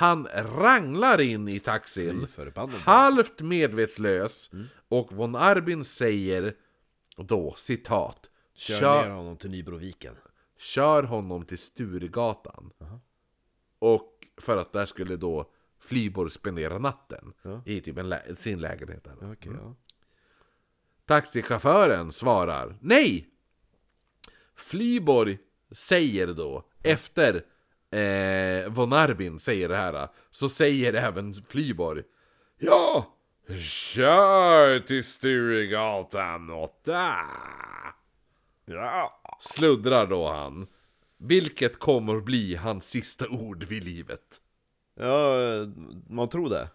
[0.00, 2.26] Han ranglar in i taxin,
[2.72, 4.50] halvt medvetslös,
[4.88, 6.54] och von Arbin säger
[7.16, 10.16] då, citat, Kör "Kör- ner honom till Nybroviken.
[10.58, 12.70] kör honom till Sturegatan.
[13.78, 17.62] Och för att där skulle då Flyborg spendera natten Ja.
[17.66, 19.04] i typ lä- sin lägenhet.
[19.04, 19.16] Där.
[19.20, 19.74] Ja, Okej, ja.
[21.04, 23.28] Taxichauffören svarar nej!
[24.54, 25.38] Flyborg
[25.70, 27.44] säger då, efter
[27.90, 32.02] eh, von Arbin säger det här, så säger även Flyborg
[32.58, 33.16] Ja!
[33.58, 37.14] Kör till Sturegatan 8!
[38.64, 39.20] Ja!
[39.40, 40.66] Sluddrar då han.
[41.18, 44.40] Vilket kommer bli hans sista ord vid livet.
[45.00, 45.34] Ja,
[46.08, 46.68] man tror det.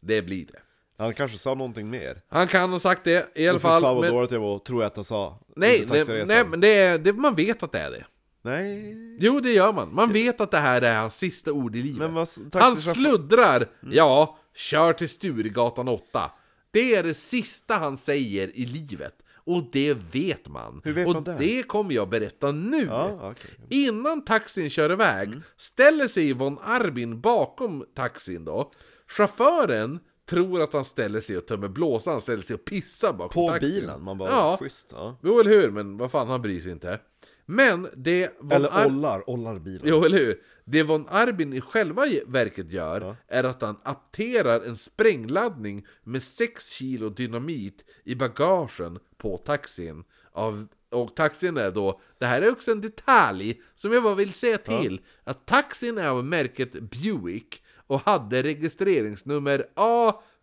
[0.00, 0.58] Det blir det.
[0.98, 2.22] Han kanske sa någonting mer.
[2.28, 3.82] Han kan ha sagt det i alla fall.
[3.82, 5.38] fan vad Men, dåligt jag var, tror jag att han sa.
[5.56, 6.36] nej, det, taxiresan.
[6.36, 8.04] nej, men det är, det, man vet att det är det.
[8.42, 8.96] Nej.
[9.20, 9.94] Jo, det gör man.
[9.94, 11.98] Man vet att det här är hans sista ord i livet.
[11.98, 12.28] Men vad...
[12.52, 13.56] Han sluddrar.
[13.82, 13.94] Mm.
[13.94, 16.30] Ja, kör till Sturegatan 8.
[16.70, 19.14] Det är det sista han säger i livet.
[19.44, 20.80] Och det vet man.
[20.84, 21.62] Hur vet och man det?
[21.62, 22.84] kommer jag berätta nu.
[22.84, 23.50] Ja, okej.
[23.68, 25.42] Innan taxin kör iväg Mm.
[25.56, 28.72] ställer sig von Arbin bakom taxin då.
[29.06, 33.50] Chauffören tror att han ställer sig och tömmer blåsan, ställer sig och pissar bakom På
[33.50, 33.70] taxin.
[33.80, 34.56] bilen, man bara Ja.
[34.60, 34.88] schysst.
[34.94, 35.18] Ja.
[35.22, 35.70] Jo, eller hur?
[35.70, 36.98] Men vad fan, han bryr sig inte.
[37.46, 38.32] Men det...
[38.40, 39.80] Von Eller Ar- ollar, ollar bilen.
[39.84, 40.40] Jo, eller hur?
[40.64, 46.68] Det von Arbin i själva verket gör är att han apterar en sprängladdning med 6
[46.70, 50.04] kilo dynamit i bagagen på taxin.
[50.32, 54.32] Av, och taxin är då, det här är också en detalj som jag bara vill
[54.32, 59.66] säga till, att taxin är av märket Buick och hade registreringsnummer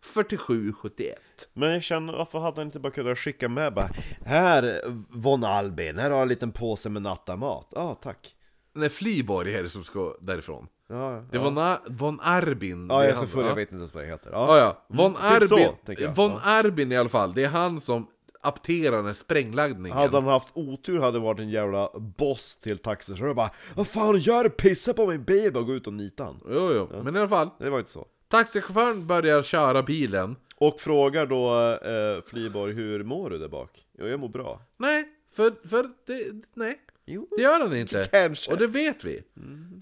[0.04, 1.14] A4771.
[1.52, 3.90] Men jag känner, varför hade han inte bara kunnat skicka med bara
[4.24, 7.68] Här von Albin, här har jag en liten påse med nattamat.
[7.74, 8.36] Ja, ah, tack.
[8.72, 10.66] Nej, Flyborg är det som ska därifrån.
[10.88, 12.86] Ja, Det var von, von Arbin.
[12.88, 13.48] ja jag är så full, ja.
[13.48, 14.30] jag vet inte ens vad det heter.
[14.32, 14.84] Ja, ja.
[14.88, 16.16] Von typ Arbin, så, jag.
[16.16, 16.40] von Ja.
[16.44, 18.06] Arbin i alla fall, det är han som
[18.42, 19.98] apterar den sprängladdningen.
[19.98, 24.18] Hade han haft otur hade det varit en jävla boss till taxichauffören bara Vad fan
[24.18, 24.50] gör du?
[24.50, 25.52] Pissa på min bil!
[25.52, 26.40] Bara gå ut och nita han.
[26.48, 27.02] Jo, jo.
[27.02, 28.06] Men i alla fall, Det var inte så.
[28.30, 30.36] Taxichauffören börjar köra bilen.
[30.56, 33.86] Och frågar då eh, Flyborg, hur mår du där bak?
[33.98, 34.62] Jo, jag mår bra.
[34.76, 37.28] Nej, för, för det, nej, Jo.
[37.36, 38.04] det gör han inte.
[38.10, 38.52] Kanske.
[38.52, 39.22] Och det vet vi.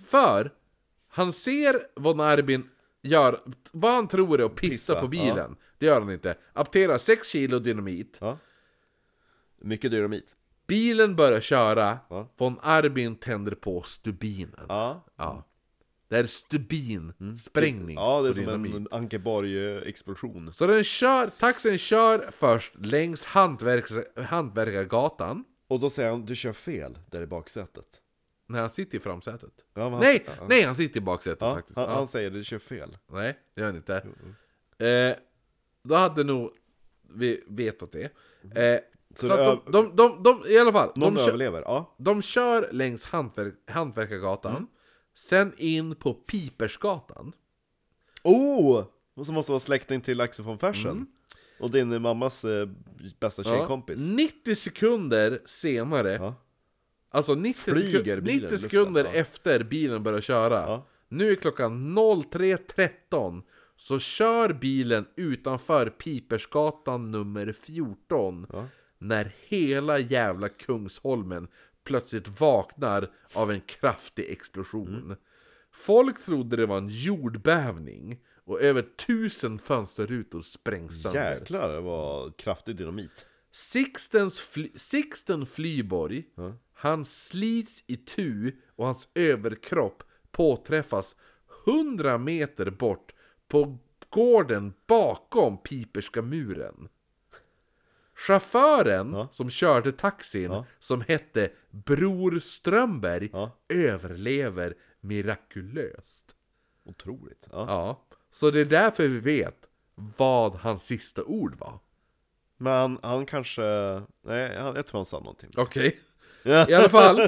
[0.08, 0.50] För
[1.08, 2.68] han ser von Arbin
[3.02, 3.40] gör,
[3.72, 5.56] vad han tror är att pissa, Pissa, på bilen.
[5.78, 6.34] Det gör han inte.
[6.52, 8.16] Apterar 6 kilo dynamit.
[8.20, 8.38] Ja.
[9.58, 10.36] Mycket dynamit.
[10.66, 11.98] Bilen börjar köra.
[12.08, 12.28] Ja.
[12.36, 14.66] Von Arbin tänder på stubinen.
[14.68, 15.04] Ja.
[15.16, 15.44] Ja.
[16.08, 18.74] Det är stubin, sprängning Ja, det är som dynamit.
[18.74, 20.52] en Ankeborg-explosion.
[20.52, 25.44] Så den kör, taxin kör först längs hantverks, Hantverkargatan.
[25.68, 28.02] Och då säger han, du kör fel där i baksätet.
[28.46, 29.52] När han sitter i framsätet.
[29.74, 30.46] Ja, han- nej, ja.
[30.48, 31.76] nej han sitter i baksätet Ja, faktiskt.
[31.76, 32.96] han, han säger, du kör fel.
[33.12, 33.96] Nej, det gör han inte.
[34.86, 35.16] Eh,
[35.84, 36.50] då hade nog
[37.14, 38.02] vi vetat det.
[38.54, 38.80] Eh,
[39.14, 41.94] så Så att de, de, de, de, i alla fall, Någon de kör, överlever, ja.
[41.98, 44.52] de kör längs hantverk, Hantverkargatan.
[44.56, 44.66] Mm.
[45.18, 47.32] Sen in på Pipersgatan.
[48.22, 48.84] Oh!
[49.14, 50.90] Och så måste vara släkting till Axel von Fersen.
[50.90, 51.06] Mm.
[51.60, 52.68] Och din mammas eh,
[53.20, 54.10] bästa tjejkompis.
[54.10, 56.34] 90 sekunder senare, Ja.
[57.10, 59.10] alltså 90, Flyger seku- bilen 90 i luften, sekunder ja.
[59.12, 60.54] efter bilen börjar köra.
[60.60, 60.86] Ja.
[61.08, 63.42] Nu är klockan 03.13.
[63.76, 68.46] Så kör bilen utanför Pipersgatan nummer 14.
[68.52, 68.66] Ja.
[68.98, 71.48] När hela jävla Kungsholmen
[71.88, 74.94] plötsligt vaknar av en kraftig explosion.
[74.94, 75.16] Mm.
[75.70, 78.20] Folk trodde det var en jordbävning.
[78.44, 81.34] Och över tusen fönsterrutor sprängs sönder.
[81.34, 83.26] Jäklar, det var kraftig dynamit.
[83.52, 86.54] Sixtens fly, Sixten Flyborg, Ja.
[86.72, 91.16] Han slits i tu och hans överkropp påträffas
[91.66, 93.12] 100 meter bort
[93.48, 93.78] på
[94.10, 96.88] gården bakom Piperska muren.
[98.26, 99.28] Chauffören Ja.
[99.32, 100.64] som körde taxin, Ja.
[100.78, 103.50] som hette Bror Strömberg, Ja.
[103.68, 106.34] överlever mirakulöst.
[106.84, 107.48] Otroligt.
[107.52, 108.02] Ja.
[108.32, 109.56] Så det är därför vi vet
[110.16, 111.78] vad hans sista ord var.
[112.56, 113.62] Men han kanske...
[114.24, 115.50] Nej, han- jag tror han sa någonting.
[115.56, 116.00] Okej?
[116.42, 116.68] Ja.
[116.68, 117.16] I alla fall,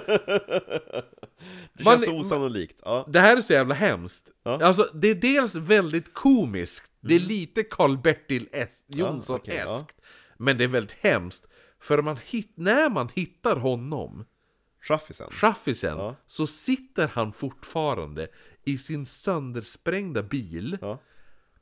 [1.73, 2.81] Det Man- känns osannolikt.
[2.85, 3.05] Ja.
[3.09, 4.29] det här är så jävla hemskt.
[4.43, 4.65] Ja.
[4.65, 9.87] Alltså, det är dels väldigt komiskt, det är lite Karl-Bertil Es- Jonsson-eskt, ja.
[10.41, 11.47] Men det är väldigt hemskt.
[11.79, 14.25] För man hit, när man hittar honom,
[14.81, 15.31] Chaffisen.
[15.31, 16.17] chaffisen, Ja.
[16.27, 18.29] så sitter han fortfarande
[18.65, 20.79] i sin söndersprängda bil.
[20.81, 20.99] Ja.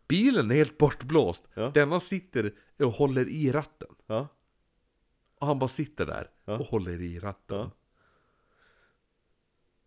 [0.09, 1.45] Bilen är helt bortblåst.
[1.55, 1.71] Ja.
[1.75, 3.89] Denna sitter och håller i ratten.
[4.07, 4.29] Ja.
[5.39, 7.71] Och han bara sitter där och håller i ratten.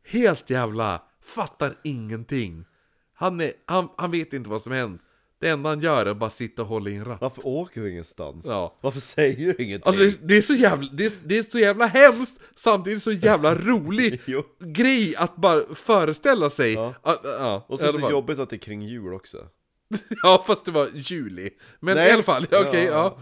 [0.04, 2.66] Helt jävla, fattar ingenting.
[3.14, 5.02] Han, är, han, han vet inte vad som hänt.
[5.42, 7.22] Det enda han gör är bara sitta och hålla i en ratt.
[7.22, 8.46] Varför åker du ingenstans?
[8.48, 8.78] Ja.
[8.82, 9.88] Varför säger du ingenting?
[9.88, 13.56] Alltså det, är så jävla, det är, det är så jävla hemskt, samtidigt så jävla
[13.66, 14.22] rolig
[14.60, 16.74] grej att bara föreställa sig.
[16.74, 16.94] Ja.
[17.02, 18.12] Att, ja, Och så är det så fall.
[18.12, 19.38] jobbigt att det är kring jul också.
[20.24, 21.50] Ja, fast det var juli.
[21.80, 22.10] Men Nej.
[22.10, 23.18] i alla fall, okej, ja.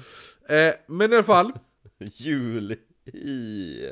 [0.50, 1.52] Eh, men i alla fall,
[2.14, 2.78] Jul i...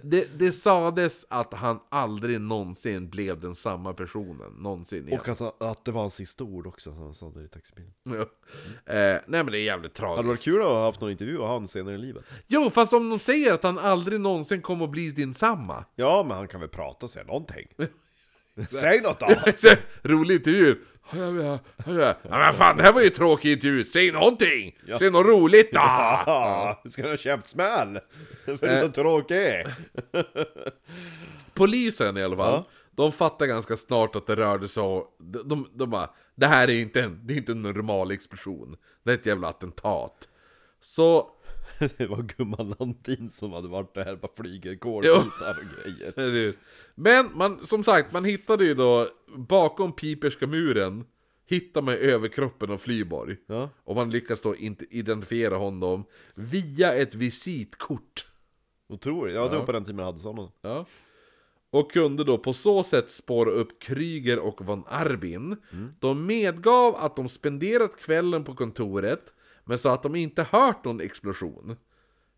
[0.04, 5.20] det, det sades att han aldrig någonsin blev den samma personen, någonsin igen.
[5.20, 7.92] Och att, att det var hans sista ord också, som han sa där i taxibilen.
[8.06, 8.94] Ja.
[8.94, 10.28] Eh, nej men det är jävligt Hade tragiskt.
[10.28, 12.34] varit kul att ha haft någon intervju av han senare i livet.
[12.48, 15.86] Jo, fast om de säger att han aldrig någonsin kommer att bli din samma.
[15.96, 17.68] Ja, men han kan väl prata och säga någonting.
[18.70, 19.28] Säg något då!
[20.04, 20.76] Rolig intervju.
[21.12, 22.16] Ja, ja, ja, ja.
[22.22, 23.86] ja, men fan, det här var ju tråkig intervju.
[23.86, 24.76] Säg någonting!
[25.00, 25.80] Säg något roligt då!
[26.26, 28.00] Ja, du ska ha en käftsmäll!
[28.46, 29.66] För du är så tråkig!
[31.54, 32.66] Polisen i alla fall, Ja.
[32.92, 35.04] de fattar ganska snart att det rörde sig om...
[35.20, 38.78] De, de, de bara, det här är inte, en, det är inte en normal explosion.
[39.04, 40.28] Det är ett jävla attentat.
[40.82, 41.30] Så...
[41.98, 46.54] Det var gumman Landin som hade varit där, bara flyger kolbitar och grejer.
[46.96, 51.06] Men man, som sagt, man hittade ju då bakom Piperska muren
[51.50, 53.70] Hittar man överkroppen av Flyborg Ja.
[53.84, 56.06] Och man lyckas då inte identifiera honom
[56.36, 58.28] Via ett visitkort
[58.90, 60.52] Otroligt, ja det var på den tiden man hade sådana.
[60.62, 60.86] ja.
[61.70, 65.58] Och kunde då på så sätt spåra upp Kryger och von Arbin
[66.00, 69.34] De medgav att de spenderat kvällen på kontoret
[69.68, 71.78] Men sa att de inte hört någon explosion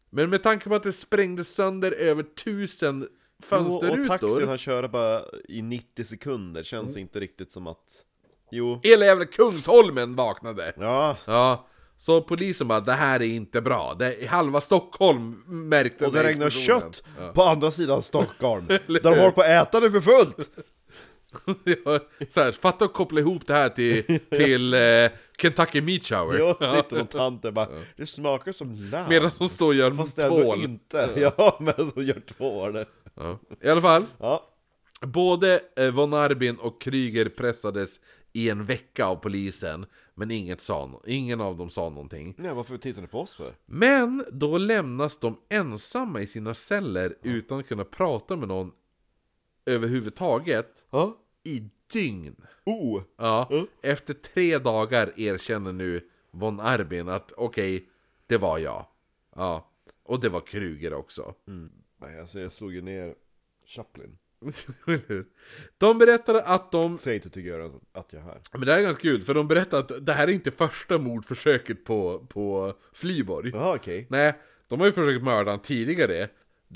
[0.10, 3.08] Men med tanke på att det sprängdes sönder över tusen Jo,
[3.40, 8.06] och fönsterrutor taxin han kör bara i 90 sekunder, känns inte riktigt som att...
[8.52, 8.80] Jo.
[8.84, 10.74] Hela jävla Kungsholmen vaknade!
[10.78, 11.68] Ja, Ja,
[11.98, 13.94] så polisen bara, det här är inte bra.
[14.00, 17.04] Det, halva Stockholm märkte och det regnar kött
[17.34, 18.68] på andra sidan Stockholm.
[18.68, 20.52] där de håller på att äta det för fullt!
[21.86, 22.00] Ja,
[22.34, 24.80] så här, fatta att koppla ihop det här till, till eh,
[25.42, 26.40] Kentucky Meat Shower.
[26.40, 29.10] Jag sitter någon tant där bara, det smakar som lamm.
[29.10, 30.64] Medan hon står och gör Fast tvål.
[30.64, 31.10] inte.
[31.38, 32.86] Ja, men som gör tvål.
[33.16, 33.40] Ja.
[33.62, 34.50] I alla fall, Ja.
[35.02, 38.00] både eh, von Arbin och Kryger pressades
[38.34, 39.86] i en vecka av polisen.
[40.16, 42.36] Men inget sa, ingen av dem sa någonting.
[42.38, 43.54] Nej, varför tittar ni på oss för?
[43.66, 48.72] Men då lämnas de ensamma i sina celler utan att kunna prata med någon
[49.66, 51.18] överhuvudtaget Ja.
[51.44, 52.36] i dygn.
[52.66, 53.02] Oh!
[53.18, 53.68] Ja, Mm.
[53.82, 57.90] efter tre dagar erkänner nu von Arbin att okej,
[58.28, 58.86] det var jag.
[59.36, 59.72] Ja,
[60.04, 61.36] och det var Kruger också.
[62.02, 63.16] Nej, alltså jag slog ju ner
[63.66, 64.18] Chaplin.
[65.78, 68.42] de berättade att de, Säg inte till Göran att jag är här.
[68.52, 70.98] men det här är ganska kul, för de berättade att det här är inte första
[70.98, 73.50] mordförsöket på, på Flyborg.
[73.54, 74.08] Jaha, okej.
[74.10, 74.34] Nej,
[74.68, 76.30] de har ju försökt mörda honom tidigare.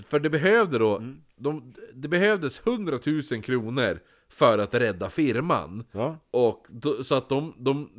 [0.08, 1.22] För det behövde då, Mm.
[1.36, 3.00] de, det behövdes 100
[3.32, 5.84] 000 kronor för att rädda firman.
[5.92, 6.18] Ja.
[6.32, 7.90] Och då, så att de, de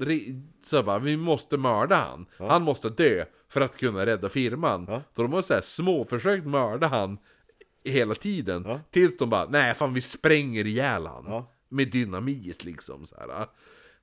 [0.66, 2.26] så bara, vi måste mörda han.
[2.48, 4.84] Han måste dö för att kunna rädda firman.
[4.88, 5.02] Ja.
[5.16, 7.18] Så de har så här små försökt mörda han
[7.84, 8.64] hela tiden.
[8.66, 8.80] Ja.
[8.90, 11.24] Tills de bara, nej fan vi spränger ihjäl han.
[11.26, 11.50] Ja.
[11.68, 13.46] Med dynamit liksom så här.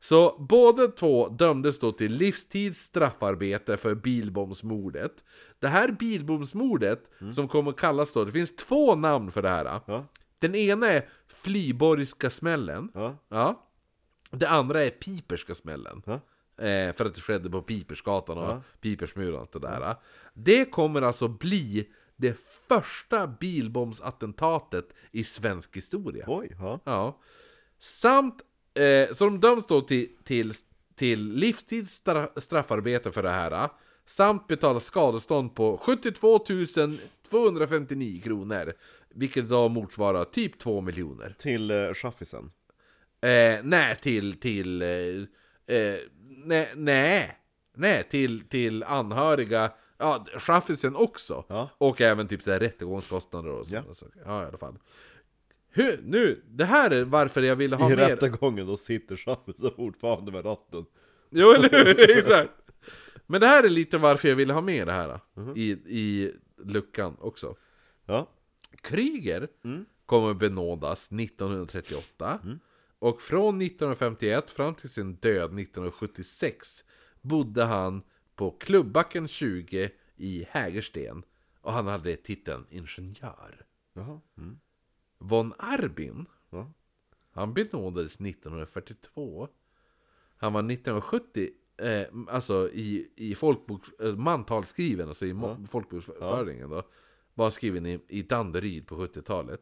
[0.03, 5.11] Så båda två dömdes då till livstids straffarbete för bilbombsmordet.
[5.59, 9.81] Det här bilbombsmordet, som kommer kallas då, det finns två namn för det här.
[9.85, 10.05] Ja.
[10.39, 12.91] Den ena är Flyborgska smällen.
[12.93, 13.17] Ja.
[13.29, 13.67] Ja.
[14.31, 16.03] Det andra är Piperska smällen.
[16.05, 16.13] Ja.
[16.65, 18.61] Eh, för att det skedde på Pipersgatan och Ja.
[18.81, 19.95] Pipersmuren och allt det där.
[20.33, 22.37] Det kommer alltså bli det
[22.67, 26.25] första bilbombsattentatet i svensk historia.
[26.27, 26.55] Oj.
[26.85, 27.19] Ja.
[27.79, 28.41] Samt,
[28.73, 30.53] eh, så de döms då till, till,
[30.95, 33.69] till livstids stra- straffarbete för det här.
[34.05, 36.39] Samt betala skadestånd på 72
[37.29, 38.73] 259 kronor.
[39.09, 41.35] Vilket då motsvarar typ 2 miljoner.
[41.39, 42.51] Till eh, chaffisen.
[43.21, 44.87] Eh, nej, till, till, eh,
[45.77, 45.99] eh,
[46.45, 47.37] nej, nej,
[47.75, 51.45] nej, till, till anhöriga, ja, chaffisen också.
[51.47, 51.69] Ja.
[51.77, 53.79] Och även typ såhär rättegångskostnader och Ja.
[53.81, 54.21] sådana saker.
[54.25, 54.77] Ja, i alla fall.
[55.71, 58.09] Hur, nu, det här är varför jag ville ha I mer.
[58.09, 60.85] rättegången då sitter chaffisen fortfarande med ratten.
[61.29, 62.09] Jo, eller hur?
[62.17, 62.51] Exakt.
[63.27, 65.53] Men det här är lite varför jag ville ha med det här Mhm.
[65.57, 67.55] i, i luckan också.
[68.05, 68.29] Ja.
[68.81, 69.85] Kryger Mm.
[70.05, 72.39] kommer benådas 1938
[72.99, 76.83] och från 1951 fram till sin död 1976
[77.21, 78.01] bodde han
[78.35, 81.23] på Klubbacken 20 i Hägersten
[81.61, 83.65] och han hade titeln ingenjör.
[83.93, 84.19] Jaha.
[84.37, 84.59] Mm.
[85.23, 86.71] Von Arbin, Ja.
[87.31, 89.47] han benådades 1942.
[90.37, 95.57] Han var 1970, eh, alltså i, i folkbok, eh, mantalsskriven, alltså i ja.
[95.69, 96.83] folkbokföringen då,
[97.33, 99.61] var skriven i, i Danderyd på 70-talet.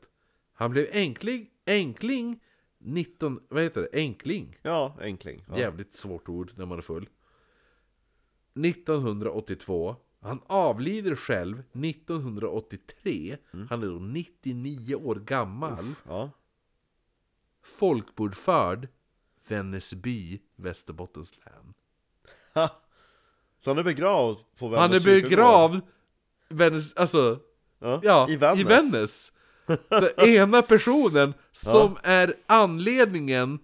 [0.53, 2.39] Han blev enkling, enkling
[2.77, 4.57] 19, vad heter det, enkling?
[4.61, 5.43] Ja, enkling.
[5.47, 5.57] Ja.
[5.59, 7.09] Jävligt svårt ord när man är full.
[8.53, 9.95] 1982.
[10.21, 13.37] Han avlider själv 1983.
[13.69, 15.93] Han är då 99 år gammal.
[16.07, 16.31] Ja.
[17.63, 18.87] Folkbordförd
[19.47, 21.73] Vännäsby, Västerbottens län.
[23.59, 25.81] Så han är begravd på Vännäs Han är begravd
[26.49, 27.39] Vännäs, alltså,
[27.79, 28.59] Ja, ja, i Vännäs.
[28.59, 29.31] i Vännäs.
[29.89, 33.59] Den ena personen som är anledningen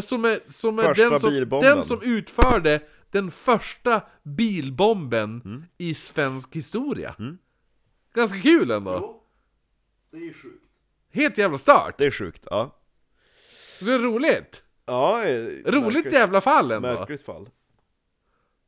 [0.00, 1.76] som är, som är Första den, som, bilbomben.
[1.76, 2.80] den som utförde
[3.10, 5.64] den första bilbomben Mm.
[5.78, 7.14] i svensk historia.
[8.14, 9.22] Ganska kul ändå.
[10.10, 10.64] Det är sjukt.
[11.12, 11.98] Helt jävla stört.
[11.98, 12.76] Det är sjukt, ja.
[13.80, 14.62] Det är roligt.
[14.86, 16.88] Ja, eh, Roligt märkligt- jävla fall ändå.
[16.94, 17.48] Märkligt fall.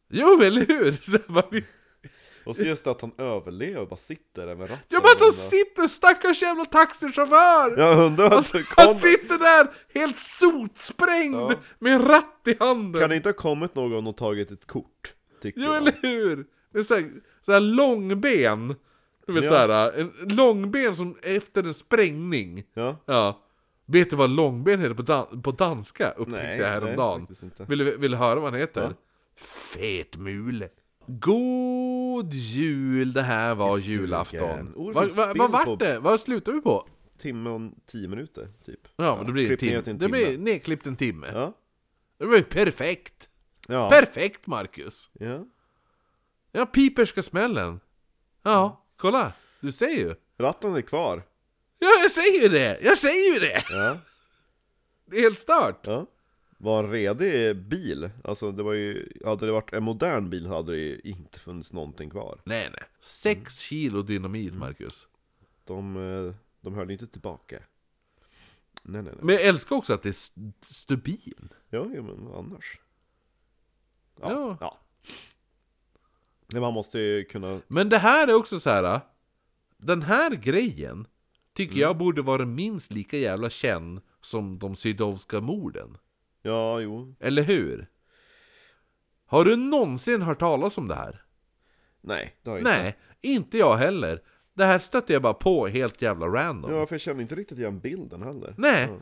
[0.09, 0.93] Jo, eller hur?
[2.45, 4.84] Och så just att han överlever, bara sitter där med ratten.
[4.88, 7.78] Ja men att han och- sitter, stackars jävla taxichaufför!
[7.78, 8.95] Jag undrar Han, det han kom...
[8.95, 9.68] sitter där
[10.01, 11.55] helt sotsprängd Ja.
[11.78, 13.01] med en ratt i handen.
[13.01, 15.14] Kan det inte ha kommit någon och tagit ett kort?
[15.43, 15.76] Tycker Jo jag.
[15.76, 16.47] eller hur?
[16.72, 17.11] Det är såhär,
[17.47, 18.74] såhär långben.
[19.26, 19.51] Du vet Ja.
[19.51, 22.64] såhär, en en långben som efter en sprängning.
[22.74, 22.97] Ja.
[23.07, 23.41] Ja.
[23.86, 26.11] Vet du vad långben heter på, dan- på danska?
[26.11, 27.26] Upptäckte Nej, jag häromdagen.
[27.43, 27.51] nej.
[27.68, 28.80] Vill du, vill du höra vad han heter?
[28.82, 28.93] Ja.
[29.45, 30.68] Fetmule.
[31.07, 34.00] God jul, det här var stugan.
[34.00, 34.66] julafton.
[34.66, 35.98] Det Vad va, vad bild vart det?
[35.98, 36.88] Vad slutar vi på?
[37.18, 38.88] Timme och tio minuter, typ.
[38.96, 41.30] Ja, men det blir, till en det blir nedklippt en timme.
[41.34, 41.52] Ja.
[42.18, 43.28] Det blir perfekt.
[43.68, 43.88] Ja.
[43.90, 45.10] Perfekt Marcus.
[45.12, 45.46] ja.
[46.52, 47.80] Ja, piperska smällen.
[48.42, 49.32] Ja, kolla.
[49.60, 50.14] Du ser ju.
[50.38, 51.22] Ratten är kvar.
[51.78, 52.78] Ja, jag säger ju det!
[52.82, 53.64] Jag säger ju det!
[53.70, 53.98] Ja.
[55.06, 55.86] Det är helt stört.
[55.86, 56.06] ja.
[56.62, 58.11] Var en redig bil.
[58.24, 62.11] Alltså det var ju, hade det varit en modern bil hade det inte funnits någonting
[62.11, 62.40] kvar.
[62.44, 62.82] Nej, nej.
[63.02, 65.06] Sex kilo dynamit, Marcus.
[65.64, 67.58] De, eh, de höll inte tillbaka.
[68.82, 69.24] Nej, nej, nej.
[69.24, 71.48] Men jag älskar också att det är st- stubin.
[71.70, 72.80] Ja, ja men annars.
[74.20, 74.30] Ja.
[74.30, 74.56] Ja.
[74.61, 74.78] ja.
[76.46, 77.61] Men man måste ju kunna...
[77.68, 79.00] Men det här är också så här.
[79.76, 81.06] Den här grejen
[81.52, 85.98] tycker jag borde vara minst lika jävla känd som de sydowska morden.
[86.43, 87.14] Ja, jo.
[87.20, 87.88] Eller hur?
[89.26, 91.22] Har du någonsin hört talas om det här?
[92.01, 92.82] Nej, det har jag inte.
[92.82, 94.22] Nej, inte jag heller.
[94.55, 96.72] Det här stötte jag bara på helt jävla random.
[96.72, 98.55] Ja, för jag känner inte riktigt igen bilden heller.
[98.59, 98.88] Nej.
[98.91, 98.99] Ja.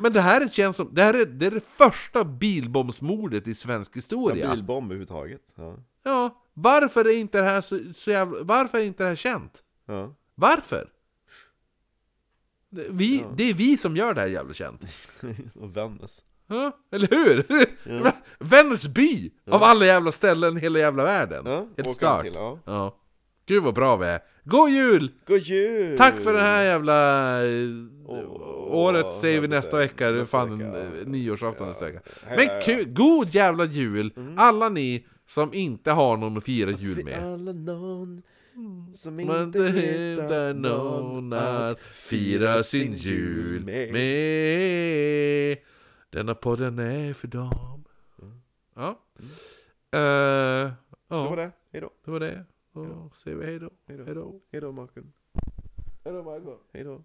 [0.00, 3.96] Men det här känns som, det här är det, är det första bilbombsmordet i svensk
[3.96, 4.44] historia.
[4.46, 5.54] Ja, bilbomb överhuvudtaget.
[5.54, 5.76] Ja.
[6.02, 9.62] Ja, varför är inte det här så, så jävla, varför är inte det här känt?
[9.86, 10.14] Ja.
[10.34, 10.88] Varför?
[12.68, 15.08] Det, vi, det är vi som gör det här jävla känt.
[15.54, 16.24] och Vännäs.
[16.50, 17.44] Ja, eller hur?
[18.44, 19.30] Vännäsby!
[19.50, 21.42] Av alla jävla ställen i hela jävla världen.
[21.46, 22.22] Ja, Helt stört.
[22.22, 22.58] till, ja.
[22.64, 22.96] Ja.
[23.46, 24.20] Gud vad bra vi är.
[24.44, 25.12] God jul!
[25.26, 25.98] God jul!
[25.98, 27.36] Tack för det här jävla...
[28.06, 28.18] Åh,
[28.76, 30.84] året säger vi nästa vecka, Nästa fan vecka, ja.
[31.00, 32.00] eh, nyårsafton nästa vecka.
[32.04, 32.60] Ja, Men ja, ja.
[32.64, 34.12] kul, god jävla jul!
[34.16, 34.34] Mm.
[34.38, 37.24] Alla ni som inte har någon att fira jul med.
[37.32, 38.22] Alla någon
[38.94, 45.56] som inte hittar någon att fira sin jul med.
[46.10, 47.84] Denna podden är för dem.
[48.22, 48.40] Mm.
[48.74, 48.98] Ja.
[49.18, 49.30] Mm.
[49.94, 50.72] Uh,
[51.08, 51.22] ja.
[51.22, 51.52] Det var det.
[51.72, 51.90] Hejdå.
[52.04, 52.44] Det var det.
[52.72, 53.10] Och hejdå.
[53.16, 53.70] säger vi hejdå.
[53.86, 54.04] Hejdå.
[54.04, 54.40] Hejdå.
[54.52, 55.04] Hejdå Marcus.
[56.04, 56.60] Hejdå Marcus.
[56.72, 57.04] Hejdå.